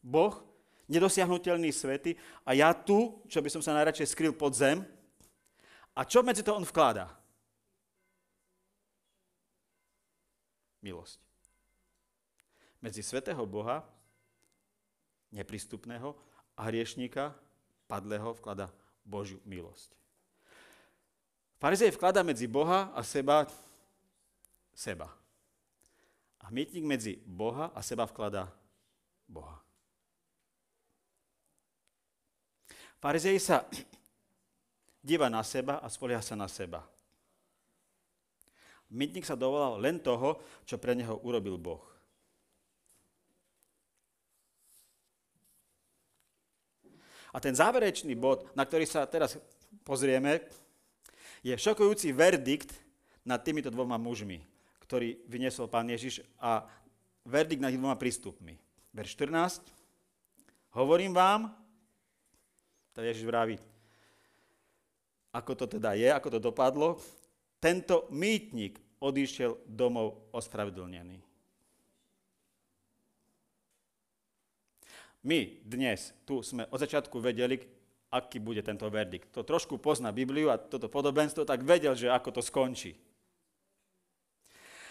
Boh, 0.00 0.40
nedosiahnutelný 0.88 1.70
svety 1.70 2.16
a 2.42 2.56
ja 2.56 2.72
tu, 2.72 3.20
čo 3.28 3.38
by 3.44 3.48
som 3.52 3.62
sa 3.62 3.76
najradšej 3.76 4.10
skryl 4.10 4.32
pod 4.32 4.56
zem. 4.56 4.82
A 5.94 6.06
čo 6.06 6.24
medzi 6.24 6.40
to 6.40 6.56
on 6.56 6.64
vkladá? 6.64 7.10
Milosť. 10.80 11.20
Medzi 12.80 13.04
svetého 13.04 13.44
Boha, 13.44 13.84
neprístupného, 15.28 16.16
a 16.56 16.68
hriešníka, 16.68 17.32
padlého, 17.88 18.36
vklada 18.36 18.68
Božiu 19.10 19.42
milosť. 19.42 19.90
Farizej 21.58 21.98
vklada 21.98 22.22
medzi 22.22 22.46
Boha 22.46 22.94
a 22.94 23.02
seba 23.02 23.50
seba. 24.70 25.10
A 26.40 26.48
hmietník 26.48 26.86
medzi 26.86 27.18
Boha 27.26 27.74
a 27.74 27.82
seba 27.82 28.06
vklada 28.06 28.46
Boha. 29.26 29.58
Farizej 33.02 33.36
sa 33.42 33.66
díva 35.08 35.26
na 35.26 35.42
seba 35.42 35.82
a 35.82 35.90
spolieha 35.90 36.22
sa 36.22 36.38
na 36.38 36.46
seba. 36.46 36.86
Mytník 38.90 39.26
sa 39.26 39.38
dovolal 39.38 39.78
len 39.78 40.02
toho, 40.02 40.38
čo 40.66 40.74
pre 40.80 40.94
neho 40.98 41.18
urobil 41.22 41.58
Boh. 41.58 41.89
A 47.30 47.38
ten 47.38 47.54
záverečný 47.54 48.18
bod, 48.18 48.46
na 48.58 48.66
ktorý 48.66 48.84
sa 48.86 49.06
teraz 49.06 49.38
pozrieme, 49.86 50.42
je 51.40 51.54
šokujúci 51.54 52.10
verdikt 52.10 52.74
nad 53.22 53.40
týmito 53.40 53.70
dvoma 53.70 53.96
mužmi, 53.96 54.42
ktorý 54.84 55.22
vyniesol 55.30 55.70
pán 55.70 55.86
Ježiš 55.88 56.26
a 56.42 56.66
verdikt 57.24 57.62
nad 57.62 57.72
dvoma 57.72 57.94
prístupmi. 57.94 58.58
Verš 58.90 59.14
14. 59.14 59.62
Hovorím 60.74 61.14
vám, 61.14 61.54
to 62.90 63.02
Ježiš 63.02 63.24
vraví, 63.26 63.56
ako 65.30 65.54
to 65.54 65.66
teda 65.78 65.94
je, 65.94 66.10
ako 66.10 66.28
to 66.34 66.38
dopadlo, 66.42 66.98
tento 67.62 68.10
mýtnik 68.10 68.82
odišiel 68.98 69.62
domov 69.64 70.26
ospravedlnený. 70.34 71.29
My 75.20 75.60
dnes 75.60 76.16
tu 76.24 76.40
sme 76.40 76.64
od 76.72 76.80
začiatku 76.80 77.20
vedeli, 77.20 77.60
aký 78.08 78.40
bude 78.40 78.64
tento 78.64 78.88
verdikt. 78.88 79.28
To 79.36 79.44
trošku 79.44 79.76
pozná 79.76 80.10
Bibliu 80.10 80.48
a 80.48 80.56
toto 80.56 80.88
podobenstvo, 80.88 81.44
tak 81.44 81.60
vedel, 81.60 81.92
že 81.92 82.08
ako 82.08 82.40
to 82.40 82.42
skončí. 82.42 82.96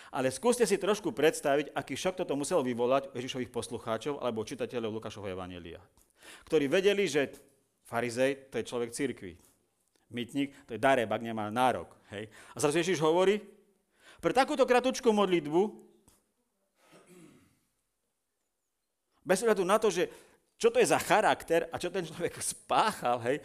Ale 0.10 0.34
skúste 0.34 0.65
si 0.65 0.78
trošku 0.78 1.13
predstaviť, 1.13 1.74
aký 1.74 1.94
šok 1.94 2.26
toto 2.26 2.34
muselo 2.34 2.65
vyvolať 2.65 3.13
Ježišových 3.13 3.54
poslucháčov 3.54 4.22
alebo 4.22 4.46
čitateľov 4.46 4.98
Lukášovho 4.98 5.30
Evangelia, 5.34 5.82
ktorí 6.50 6.65
vedeli, 6.65 7.06
že 7.06 7.30
farizej 7.86 8.50
to 8.50 8.58
je 8.58 8.70
človek 8.70 8.89
cirkvi. 8.89 9.38
Mytník, 10.10 10.54
to 10.65 10.74
je 10.74 10.82
darebak, 10.82 11.22
nemá 11.22 11.54
nárok. 11.54 11.94
Hej? 12.10 12.34
A 12.54 12.58
zrazu 12.58 12.82
Ježiš 12.82 12.98
hovorí, 13.06 13.38
pre 14.18 14.34
takúto 14.34 14.65
kratučkú 14.65 15.13
modlitbu, 15.13 15.88
bez 19.30 19.46
ohľadu 19.46 19.62
na 19.62 19.78
to, 19.78 19.94
že 19.94 20.10
čo 20.58 20.74
to 20.74 20.82
je 20.82 20.89
za 20.89 20.98
charakter 20.98 21.70
a 21.70 21.78
čo 21.78 21.94
ten 21.94 22.02
človek 22.02 22.42
spáchal, 22.58 23.22
hej, 23.30 23.38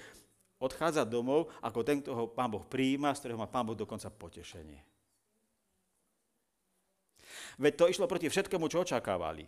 odchádza 0.56 1.04
domov 1.04 1.52
ako 1.60 1.84
ten, 1.84 2.00
kto 2.00 2.16
ho 2.16 2.24
pán 2.24 2.48
Boh 2.48 2.64
prijíma, 2.64 3.12
z 3.12 3.20
ktorého 3.28 3.40
má 3.40 3.44
pán 3.44 3.68
Boh 3.68 3.76
dokonca 3.76 4.08
potešenie. 4.08 4.80
Veď 7.60 7.72
to 7.76 7.90
išlo 7.92 8.08
proti 8.08 8.26
všetkému, 8.32 8.66
čo 8.66 8.82
očakávali. 8.82 9.46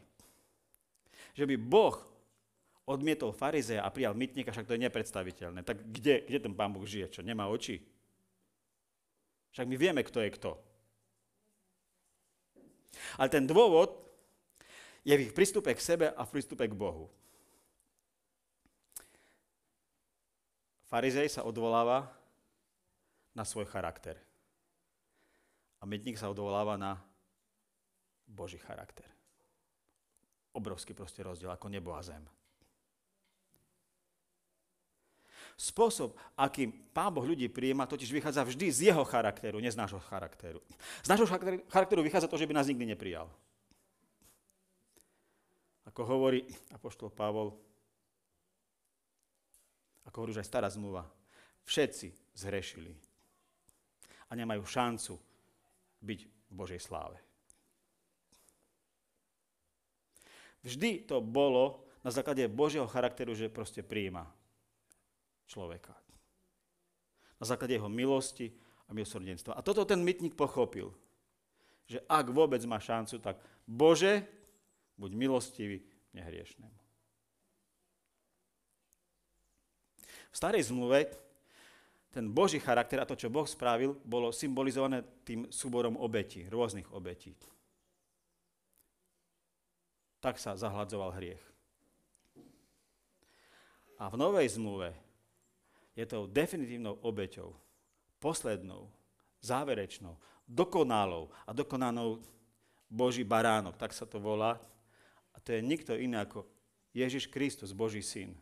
Že 1.34 1.44
by 1.48 1.56
Boh 1.58 1.96
odmietol 2.86 3.34
farizeja 3.34 3.82
a 3.82 3.90
prijal 3.90 4.14
mytníka, 4.14 4.54
však 4.54 4.66
to 4.70 4.78
je 4.78 4.84
nepredstaviteľné. 4.86 5.66
Tak 5.66 5.90
kde, 5.90 6.22
kde 6.22 6.38
ten 6.38 6.54
pán 6.54 6.70
Boh 6.70 6.86
žije? 6.86 7.10
Čo, 7.10 7.26
nemá 7.26 7.50
oči? 7.50 7.82
Však 9.50 9.66
my 9.66 9.74
vieme, 9.74 10.06
kto 10.06 10.22
je 10.22 10.30
kto. 10.38 10.52
Ale 13.18 13.26
ten 13.26 13.42
dôvod 13.42 14.05
je 15.06 15.14
v 15.14 15.30
ich 15.30 15.32
prístupe 15.32 15.70
k 15.70 15.78
sebe 15.78 16.10
a 16.10 16.20
v 16.26 16.32
prístupe 16.34 16.66
k 16.66 16.74
Bohu. 16.74 17.06
Farizej 20.90 21.30
sa 21.30 21.46
odvoláva 21.46 22.10
na 23.30 23.46
svoj 23.46 23.70
charakter. 23.70 24.18
A 25.78 25.86
mytník 25.86 26.18
sa 26.18 26.26
odvoláva 26.26 26.74
na 26.74 26.98
Boží 28.26 28.58
charakter. 28.58 29.06
Obrovský 30.50 30.90
proste 30.90 31.22
rozdiel 31.22 31.54
ako 31.54 31.70
nebo 31.70 31.94
a 31.94 32.02
zem. 32.02 32.26
Spôsob, 35.56 36.18
akým 36.36 36.68
Pán 36.92 37.14
Boh 37.14 37.24
ľudí 37.24 37.48
prijíma, 37.48 37.88
totiž 37.88 38.12
vychádza 38.12 38.44
vždy 38.44 38.66
z 38.68 38.78
jeho 38.92 39.04
charakteru, 39.08 39.56
nie 39.56 39.72
z 39.72 39.78
nášho 39.80 40.02
charakteru. 40.04 40.60
Z 41.00 41.08
nášho 41.08 41.24
charakteru 41.70 42.04
vychádza 42.04 42.28
to, 42.28 42.36
že 42.36 42.44
by 42.44 42.52
nás 42.52 42.68
nikdy 42.68 42.92
neprijal. 42.92 43.30
Ako 45.96 46.04
hovorí 46.04 46.44
apoštol 46.76 47.08
Pavol, 47.08 47.56
ako 50.04 50.16
hovorí 50.20 50.36
už 50.36 50.44
aj 50.44 50.48
stará 50.52 50.68
zmluva, 50.68 51.08
všetci 51.64 52.36
zhrešili 52.36 52.92
a 54.28 54.36
nemajú 54.36 54.60
šancu 54.60 55.16
byť 56.04 56.20
v 56.20 56.52
Božej 56.52 56.84
sláve. 56.84 57.16
Vždy 60.68 61.08
to 61.08 61.24
bolo 61.24 61.88
na 62.04 62.12
základe 62.12 62.44
Božieho 62.44 62.84
charakteru, 62.84 63.32
že 63.32 63.48
proste 63.48 63.80
prijíma 63.80 64.28
človeka. 65.48 65.96
Na 67.40 67.48
základe 67.48 67.72
jeho 67.72 67.88
milosti 67.88 68.52
a 68.84 68.92
milosrdenstva. 68.92 69.56
A 69.56 69.64
toto 69.64 69.88
ten 69.88 70.04
mytník 70.04 70.36
pochopil, 70.36 70.92
že 71.88 72.04
ak 72.04 72.36
vôbec 72.36 72.60
má 72.68 72.76
šancu, 72.76 73.16
tak 73.16 73.40
Bože, 73.64 74.35
buď 74.96 75.10
milostivý 75.14 75.84
nehriešnému. 76.16 76.78
V 80.32 80.36
starej 80.36 80.68
zmluve 80.68 81.08
ten 82.12 82.32
Boží 82.32 82.56
charakter 82.60 83.00
a 83.00 83.08
to, 83.08 83.16
čo 83.16 83.32
Boh 83.32 83.44
spravil, 83.44 83.96
bolo 84.04 84.32
symbolizované 84.32 85.04
tým 85.24 85.48
súborom 85.52 86.00
obetí, 86.00 86.48
rôznych 86.48 86.88
obetí. 86.92 87.36
Tak 90.20 90.40
sa 90.40 90.56
zahladzoval 90.56 91.12
hriech. 91.12 91.44
A 93.96 94.12
v 94.12 94.16
novej 94.16 94.56
zmluve 94.56 94.92
je 95.96 96.04
tou 96.04 96.28
definitívnou 96.28 97.00
obeťou, 97.00 97.56
poslednou, 98.20 98.92
záverečnou, 99.40 100.16
dokonalou 100.44 101.32
a 101.48 101.52
dokonanou 101.52 102.20
Boží 102.88 103.24
baránok, 103.24 103.76
tak 103.76 103.96
sa 103.96 104.04
to 104.04 104.20
volá. 104.20 104.60
To 105.46 105.54
je 105.54 105.62
nikto 105.62 105.94
iný 105.94 106.18
ako 106.18 106.42
Ježiš 106.90 107.30
Kristus, 107.30 107.70
Boží 107.70 108.02
syn. 108.02 108.34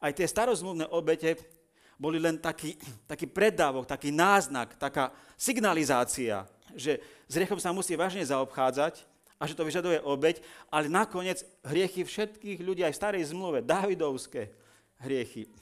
Aj 0.00 0.10
tie 0.16 0.24
starozmluvné 0.24 0.88
obete 0.88 1.36
boli 2.00 2.16
len 2.16 2.40
taký, 2.40 2.80
taký 3.04 3.28
predávok, 3.28 3.84
taký 3.84 4.08
náznak, 4.08 4.80
taká 4.80 5.12
signalizácia, 5.36 6.48
že 6.72 7.04
s 7.28 7.36
hriechom 7.36 7.60
sa 7.60 7.76
musí 7.76 7.92
vážne 7.92 8.24
zaobchádzať 8.24 9.04
a 9.36 9.44
že 9.44 9.52
to 9.52 9.68
vyžaduje 9.68 10.00
obeť, 10.00 10.40
ale 10.72 10.88
nakoniec 10.88 11.44
hriechy 11.60 12.08
všetkých 12.08 12.64
ľudí, 12.64 12.80
aj 12.80 12.96
v 12.96 13.00
starej 13.04 13.24
zmluve, 13.28 13.60
Davidovské 13.60 14.48
hriechy, 15.04 15.52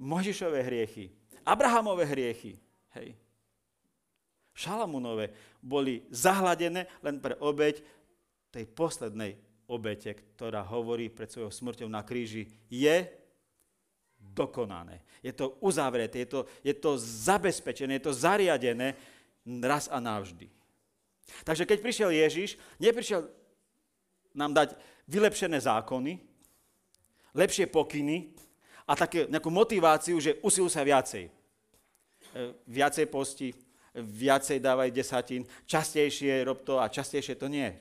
Možišové 0.00 0.64
hriechy, 0.64 1.12
Abrahamové 1.44 2.08
hriechy, 2.08 2.56
hej. 2.96 3.12
Šalamúnové 4.56 5.36
boli 5.60 6.08
zahladené 6.08 6.88
len 7.04 7.20
pre 7.20 7.36
obeď 7.36 7.84
tej 8.48 8.64
poslednej 8.72 9.36
obete, 9.66 10.14
ktorá 10.14 10.62
hovorí 10.62 11.10
pred 11.10 11.30
svojou 11.30 11.50
smrťou 11.50 11.88
na 11.90 12.02
kríži, 12.06 12.46
je 12.70 13.06
dokonané. 14.18 15.02
Je 15.22 15.34
to 15.34 15.58
uzavreté, 15.62 16.22
je 16.26 16.28
to, 16.28 16.40
je 16.62 16.74
to 16.74 16.98
zabezpečené, 16.98 17.98
je 17.98 18.06
to 18.10 18.14
zariadené 18.14 18.94
raz 19.62 19.90
a 19.90 19.98
navždy. 19.98 20.46
Takže 21.42 21.66
keď 21.66 21.78
prišiel 21.82 22.10
Ježiš, 22.14 22.54
neprišiel 22.78 23.26
nám 24.36 24.54
dať 24.54 24.78
vylepšené 25.10 25.58
zákony, 25.58 26.22
lepšie 27.34 27.66
pokyny, 27.66 28.36
a 28.86 28.94
také 28.94 29.26
nejakú 29.26 29.50
motiváciu, 29.50 30.22
že 30.22 30.38
usiluj 30.46 30.70
sa 30.70 30.86
viacej. 30.86 31.26
E, 31.26 31.30
viacej 32.70 33.06
posti, 33.10 33.50
viacej 33.98 34.62
dávaj 34.62 34.94
desatín, 34.94 35.42
častejšie 35.66 36.46
rob 36.46 36.62
to 36.62 36.78
a 36.78 36.86
častejšie 36.86 37.34
to 37.34 37.50
nie. 37.50 37.74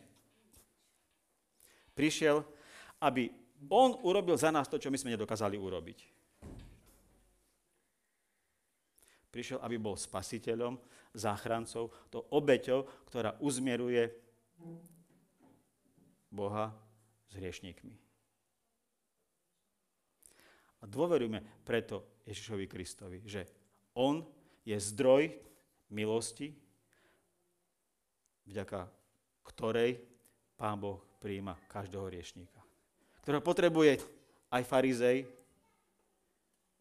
Prišiel, 1.95 2.43
aby 3.01 3.31
on 3.71 3.95
urobil 4.03 4.35
za 4.35 4.51
nás 4.51 4.67
to, 4.67 4.75
čo 4.77 4.91
my 4.91 4.99
sme 4.99 5.15
nedokázali 5.15 5.55
urobiť. 5.55 5.99
Prišiel, 9.31 9.59
aby 9.63 9.75
bol 9.75 9.99
spasiteľom, 9.99 10.79
záchrancov, 11.15 11.91
to 12.11 12.19
obeťou, 12.35 13.07
ktorá 13.07 13.35
uzmieruje 13.39 14.11
Boha 16.31 16.75
s 17.31 17.33
hriešníkmi. 17.39 17.95
A 20.79 20.83
dôverujme 20.83 21.63
preto 21.63 22.23
Ježišovi 22.27 22.67
Kristovi, 22.67 23.19
že 23.23 23.47
On 23.95 24.21
je 24.67 24.75
zdroj 24.75 25.31
milosti, 25.91 26.51
vďaka 28.45 28.87
ktorej 29.47 30.03
Pán 30.55 30.79
Boh 30.79 30.99
prijíma 31.25 31.57
každého 31.65 32.05
riešníka. 32.05 32.61
Ktorého 33.25 33.41
potrebuje 33.41 33.97
aj 34.53 34.61
farizej 34.61 35.25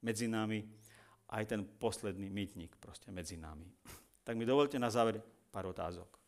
medzi 0.05 0.29
nami, 0.29 0.61
aj 1.33 1.49
ten 1.49 1.65
posledný 1.65 2.29
mytník 2.29 2.77
proste 2.77 3.09
medzi 3.09 3.41
nami. 3.41 3.65
Tak 4.21 4.37
mi 4.37 4.45
dovolte 4.45 4.77
na 4.77 4.93
záver 4.93 5.25
pár 5.49 5.73
otázok. 5.73 6.21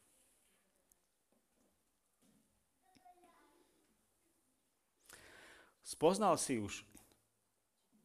Spoznal 5.84 6.40
si 6.40 6.56
už 6.56 6.88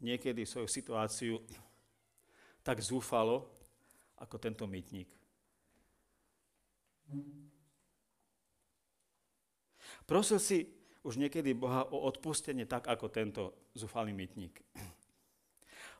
niekedy 0.03 0.43
svoju 0.43 0.67
situáciu 0.67 1.39
tak 2.61 2.83
zúfalo, 2.83 3.47
ako 4.19 4.35
tento 4.37 4.67
mytník. 4.67 5.09
Prosil 10.11 10.43
si 10.43 10.67
už 11.07 11.15
niekedy 11.15 11.55
Boha 11.55 11.87
o 11.87 12.03
odpustenie 12.03 12.67
tak, 12.67 12.91
ako 12.91 13.07
tento 13.07 13.71
zúfalý 13.71 14.11
mytník. 14.11 14.59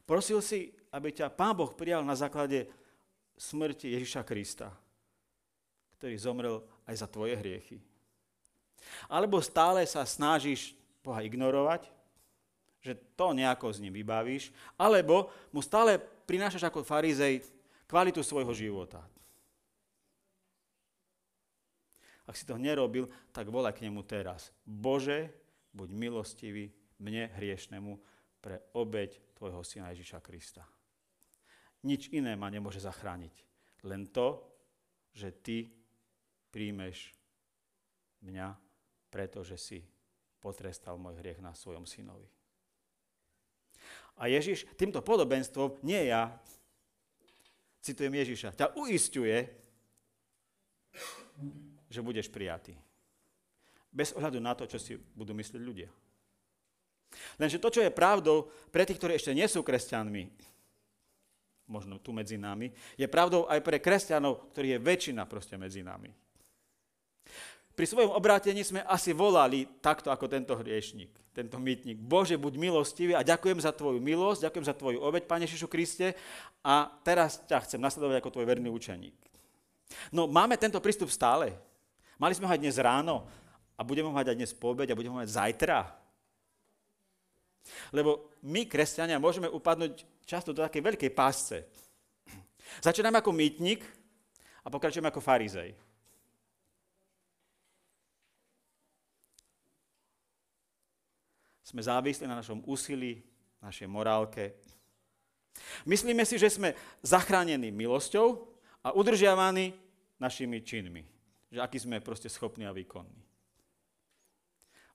Prosil 0.04 0.44
si, 0.44 0.68
aby 0.92 1.16
ťa 1.16 1.32
Pán 1.32 1.56
Boh 1.56 1.72
prijal 1.72 2.04
na 2.04 2.12
základe 2.12 2.68
smrti 3.40 3.96
Ježiša 3.96 4.28
Krista, 4.28 4.68
ktorý 5.96 6.20
zomrel 6.20 6.60
aj 6.84 6.96
za 7.00 7.08
tvoje 7.08 7.40
hriechy. 7.40 7.80
Alebo 9.08 9.40
stále 9.40 9.88
sa 9.88 10.04
snažíš 10.04 10.76
Boha 11.00 11.24
ignorovať, 11.24 11.88
že 12.84 13.00
to 13.16 13.32
nejako 13.32 13.72
s 13.72 13.80
ním 13.80 13.96
vybavíš, 13.96 14.52
alebo 14.76 15.32
mu 15.56 15.64
stále 15.64 15.96
prinášaš 16.28 16.68
ako 16.68 16.84
farizej 16.84 17.48
kvalitu 17.88 18.20
svojho 18.28 18.52
života. 18.52 19.00
Ak 22.30 22.38
si 22.38 22.46
to 22.46 22.56
nerobil, 22.56 23.10
tak 23.34 23.50
volaj 23.50 23.78
k 23.78 23.90
nemu 23.90 24.06
teraz. 24.06 24.54
Bože, 24.64 25.34
buď 25.74 25.90
milostivý 25.92 26.70
mne 27.02 27.34
hriešnemu 27.34 27.98
pre 28.42 28.62
obeď 28.78 29.18
tvojho 29.38 29.62
syna 29.66 29.90
Ježiša 29.94 30.22
Krista. 30.22 30.64
Nič 31.82 32.14
iné 32.14 32.38
ma 32.38 32.50
nemôže 32.54 32.78
zachrániť. 32.78 33.34
Len 33.90 34.06
to, 34.14 34.38
že 35.18 35.34
ty 35.42 35.74
príjmeš 36.54 37.18
mňa, 38.22 38.54
pretože 39.10 39.58
si 39.58 39.80
potrestal 40.38 41.02
môj 41.02 41.18
hriech 41.22 41.42
na 41.42 41.58
svojom 41.58 41.90
synovi. 41.90 42.30
A 44.22 44.30
Ježiš 44.30 44.70
týmto 44.78 45.02
podobenstvom, 45.02 45.82
nie 45.82 46.14
ja, 46.14 46.30
citujem 47.82 48.14
Ježiša, 48.14 48.54
ťa 48.54 48.78
uistuje, 48.78 49.50
že 51.92 52.00
budeš 52.00 52.32
prijatý. 52.32 52.74
Bez 53.92 54.16
ohľadu 54.16 54.40
na 54.40 54.56
to, 54.56 54.64
čo 54.64 54.80
si 54.80 54.96
budú 54.96 55.36
myslieť 55.36 55.62
ľudia. 55.62 55.92
Lenže 57.36 57.60
to, 57.60 57.68
čo 57.68 57.84
je 57.84 57.92
pravdou 57.92 58.48
pre 58.72 58.88
tých, 58.88 58.96
ktorí 58.96 59.20
ešte 59.20 59.36
nie 59.36 59.44
sú 59.52 59.60
kresťanmi, 59.60 60.32
možno 61.68 62.00
tu 62.00 62.16
medzi 62.16 62.40
nami, 62.40 62.72
je 62.96 63.08
pravdou 63.12 63.52
aj 63.52 63.60
pre 63.60 63.84
kresťanov, 63.84 64.56
ktorí 64.56 64.80
je 64.80 64.80
väčšina 64.80 65.28
proste 65.28 65.60
medzi 65.60 65.84
nami. 65.84 66.08
Pri 67.76 67.86
svojom 67.88 68.16
obrátení 68.16 68.64
sme 68.64 68.84
asi 68.88 69.12
volali 69.12 69.68
takto 69.84 70.08
ako 70.08 70.32
tento 70.32 70.56
hriešnik 70.56 71.22
tento 71.32 71.56
mytník. 71.60 71.96
Bože, 71.96 72.36
buď 72.36 72.60
milostivý 72.60 73.16
a 73.16 73.24
ďakujem 73.24 73.60
za 73.64 73.72
tvoju 73.72 74.04
milosť, 74.04 74.52
ďakujem 74.52 74.66
za 74.68 74.76
tvoju 74.76 75.00
obeď, 75.00 75.24
Pane 75.28 75.48
Ježišu 75.48 75.68
Kriste, 75.72 76.12
a 76.60 76.92
teraz 77.08 77.40
ťa 77.48 77.64
chcem 77.64 77.80
nasledovať 77.80 78.20
ako 78.20 78.34
tvoj 78.36 78.46
verný 78.46 78.68
učeník. 78.68 79.16
No 80.12 80.28
máme 80.28 80.60
tento 80.60 80.80
prístup 80.84 81.08
stále. 81.08 81.56
Mali 82.22 82.38
sme 82.38 82.46
ho 82.46 82.54
aj 82.54 82.62
dnes 82.62 82.78
ráno 82.78 83.26
a 83.74 83.82
budeme 83.82 84.06
ho 84.06 84.14
mať 84.14 84.30
aj 84.30 84.38
dnes 84.38 84.54
po 84.54 84.78
a 84.78 84.94
budeme 84.94 85.18
ho 85.18 85.22
mať 85.26 85.34
zajtra. 85.34 85.90
Lebo 87.90 88.30
my, 88.46 88.70
kresťania, 88.70 89.18
môžeme 89.18 89.50
upadnúť 89.50 90.06
často 90.22 90.54
do 90.54 90.62
takej 90.62 90.86
veľkej 90.86 91.12
pásce. 91.18 91.66
Začíname 92.86 93.18
ako 93.18 93.34
mýtnik 93.34 93.82
a 94.62 94.70
pokračujeme 94.70 95.10
ako 95.10 95.18
farizej. 95.18 95.74
Sme 101.66 101.82
závislí 101.82 102.30
na 102.30 102.38
našom 102.38 102.62
úsilí, 102.70 103.26
našej 103.66 103.90
morálke. 103.90 104.62
Myslíme 105.90 106.22
si, 106.30 106.38
že 106.38 106.54
sme 106.54 106.78
zachránení 107.02 107.74
milosťou 107.74 108.46
a 108.86 108.94
udržiavaní 108.94 109.74
našimi 110.22 110.62
činmi. 110.62 111.11
Že 111.52 111.60
aký 111.60 111.78
sme 111.78 112.00
proste 112.00 112.32
schopní 112.32 112.64
a 112.64 112.72
výkonní. 112.72 113.20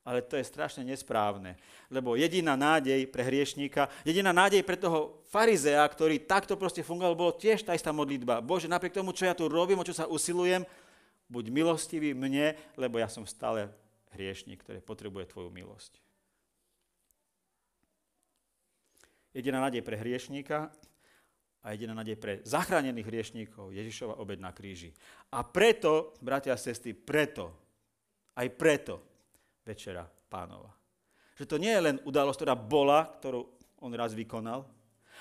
Ale 0.07 0.23
to 0.23 0.39
je 0.39 0.47
strašne 0.47 0.87
nesprávne, 0.87 1.59
lebo 1.91 2.15
jediná 2.15 2.55
nádej 2.55 3.11
pre 3.11 3.27
hriešníka, 3.27 3.91
jediná 4.07 4.31
nádej 4.31 4.63
pre 4.63 4.79
toho 4.79 5.19
farizea, 5.27 5.83
ktorý 5.83 6.23
takto 6.23 6.55
proste 6.55 6.87
fungoval, 6.87 7.19
bolo 7.19 7.35
tiež 7.35 7.67
tá 7.67 7.75
istá 7.75 7.91
modlitba. 7.91 8.39
Bože, 8.39 8.71
napriek 8.71 8.95
tomu, 8.95 9.11
čo 9.11 9.27
ja 9.27 9.35
tu 9.35 9.51
robím, 9.51 9.83
o 9.83 9.89
čo 9.89 9.99
sa 9.99 10.07
usilujem, 10.07 10.63
buď 11.27 11.51
milostivý 11.51 12.15
mne, 12.15 12.55
lebo 12.79 13.03
ja 13.03 13.11
som 13.11 13.27
stále 13.27 13.67
hriešník, 14.15 14.63
ktorý 14.63 14.79
potrebuje 14.79 15.27
tvoju 15.35 15.51
milosť. 15.51 15.99
jediná 19.37 19.61
nádej 19.61 19.85
pre 19.85 20.01
hriešníka 20.01 20.73
a 21.67 21.75
jediná 21.75 21.99
nádej 21.99 22.15
pre 22.15 22.39
zachránených 22.47 23.11
hriešníkov, 23.11 23.75
Ježišova 23.75 24.23
obed 24.23 24.39
na 24.39 24.55
kríži. 24.55 24.95
A 25.35 25.43
preto, 25.43 26.15
bratia 26.23 26.55
a 26.55 26.63
sestry, 26.63 26.95
preto, 26.95 27.51
aj 28.39 28.47
preto 28.55 29.03
večera 29.67 30.07
pánova. 30.07 30.71
Že 31.35 31.51
to 31.51 31.57
nie 31.59 31.75
je 31.75 31.85
len 31.91 31.97
udalosť, 32.07 32.39
ktorá 32.39 32.55
bola, 32.55 33.11
ktorú 33.19 33.43
on 33.83 33.91
raz 33.99 34.15
vykonal. 34.15 34.63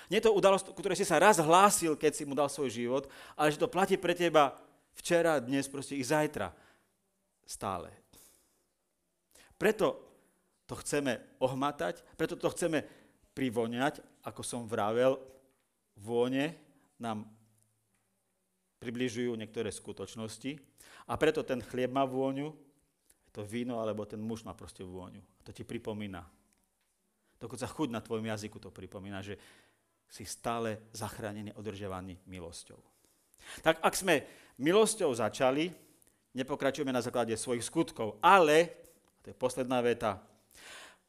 Nie 0.06 0.22
je 0.22 0.30
to 0.30 0.38
udalosť, 0.38 0.70
ktorej 0.70 1.02
si 1.02 1.02
sa 1.02 1.18
raz 1.18 1.42
hlásil, 1.42 1.98
keď 1.98 2.12
si 2.14 2.22
mu 2.22 2.38
dal 2.38 2.46
svoj 2.46 2.70
život, 2.70 3.10
ale 3.34 3.50
že 3.50 3.58
to 3.58 3.66
platí 3.66 3.98
pre 3.98 4.14
teba 4.14 4.54
včera, 4.94 5.42
dnes, 5.42 5.66
proste 5.66 5.98
i 5.98 6.04
zajtra. 6.06 6.54
Stále. 7.42 7.90
Preto 9.58 9.98
to 10.70 10.78
chceme 10.78 11.42
ohmatať, 11.42 12.06
preto 12.14 12.38
to 12.38 12.46
chceme 12.54 12.86
privoňať, 13.34 13.98
ako 14.22 14.42
som 14.46 14.62
vravel, 14.70 15.18
vône 16.00 16.56
nám 17.00 17.24
približujú 18.80 19.32
niektoré 19.34 19.72
skutočnosti 19.72 20.60
a 21.08 21.16
preto 21.16 21.40
ten 21.42 21.64
chlieb 21.64 21.92
má 21.92 22.04
vôňu, 22.04 22.52
to 23.32 23.44
víno 23.44 23.80
alebo 23.80 24.08
ten 24.08 24.20
muž 24.20 24.44
má 24.44 24.56
proste 24.56 24.80
vôňu. 24.80 25.20
To 25.44 25.52
ti 25.52 25.64
pripomína. 25.64 26.24
Dokonca 27.36 27.68
chuť 27.68 27.88
na 27.92 28.00
tvojom 28.00 28.24
jazyku 28.24 28.56
to 28.56 28.72
pripomína, 28.72 29.20
že 29.20 29.36
si 30.08 30.24
stále 30.24 30.88
zachránený, 30.96 31.52
održiavaný 31.52 32.16
milosťou. 32.24 32.80
Tak 33.60 33.84
ak 33.84 33.94
sme 33.94 34.24
milosťou 34.56 35.12
začali, 35.12 35.68
nepokračujeme 36.32 36.92
na 36.94 37.04
základe 37.04 37.36
svojich 37.36 37.66
skutkov, 37.66 38.16
ale, 38.24 38.72
to 39.20 39.32
je 39.32 39.36
posledná 39.36 39.84
veta, 39.84 40.16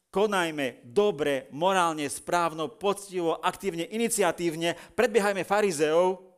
konajme 0.08 0.80
dobre, 0.84 1.46
morálne, 1.52 2.08
správno, 2.08 2.68
poctivo, 2.72 3.36
aktívne, 3.40 3.84
iniciatívne, 3.88 4.76
predbiehajme 4.96 5.44
farizeov, 5.44 6.28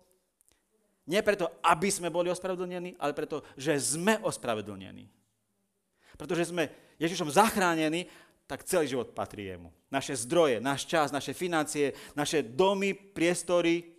nie 1.10 1.18
preto, 1.26 1.50
aby 1.66 1.90
sme 1.90 2.06
boli 2.06 2.30
ospravedlnení, 2.30 2.94
ale 3.02 3.10
preto, 3.10 3.42
že 3.58 3.74
sme 3.82 4.22
ospravedlnení. 4.22 5.10
Pretože 6.14 6.54
sme 6.54 6.70
Ježišom 7.02 7.34
zachránení, 7.34 8.06
tak 8.46 8.66
celý 8.66 8.90
život 8.90 9.10
patrí 9.14 9.50
jemu. 9.50 9.74
Naše 9.90 10.14
zdroje, 10.26 10.62
náš 10.62 10.86
čas, 10.86 11.14
naše 11.14 11.34
financie, 11.34 11.94
naše 12.14 12.42
domy, 12.46 12.94
priestory, 12.94 13.90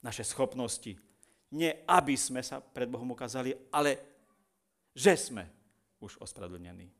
naše 0.00 0.24
schopnosti. 0.24 0.96
Nie 1.52 1.84
aby 1.88 2.16
sme 2.16 2.44
sa 2.44 2.60
pred 2.60 2.88
Bohom 2.88 3.08
ukázali, 3.12 3.56
ale 3.72 3.96
že 4.92 5.16
sme 5.16 5.48
už 6.00 6.20
ospravedlnení. 6.20 6.97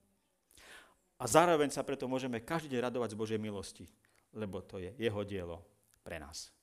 A 1.18 1.24
zároveň 1.26 1.74
sa 1.74 1.82
preto 1.82 2.06
môžeme 2.06 2.38
každý 2.38 2.78
deň 2.78 2.90
radovať 2.90 3.14
z 3.14 3.18
Božej 3.18 3.40
milosti, 3.42 3.84
lebo 4.34 4.62
to 4.62 4.78
je 4.78 4.94
jeho 4.94 5.22
dielo 5.26 5.66
pre 6.06 6.22
nás. 6.22 6.54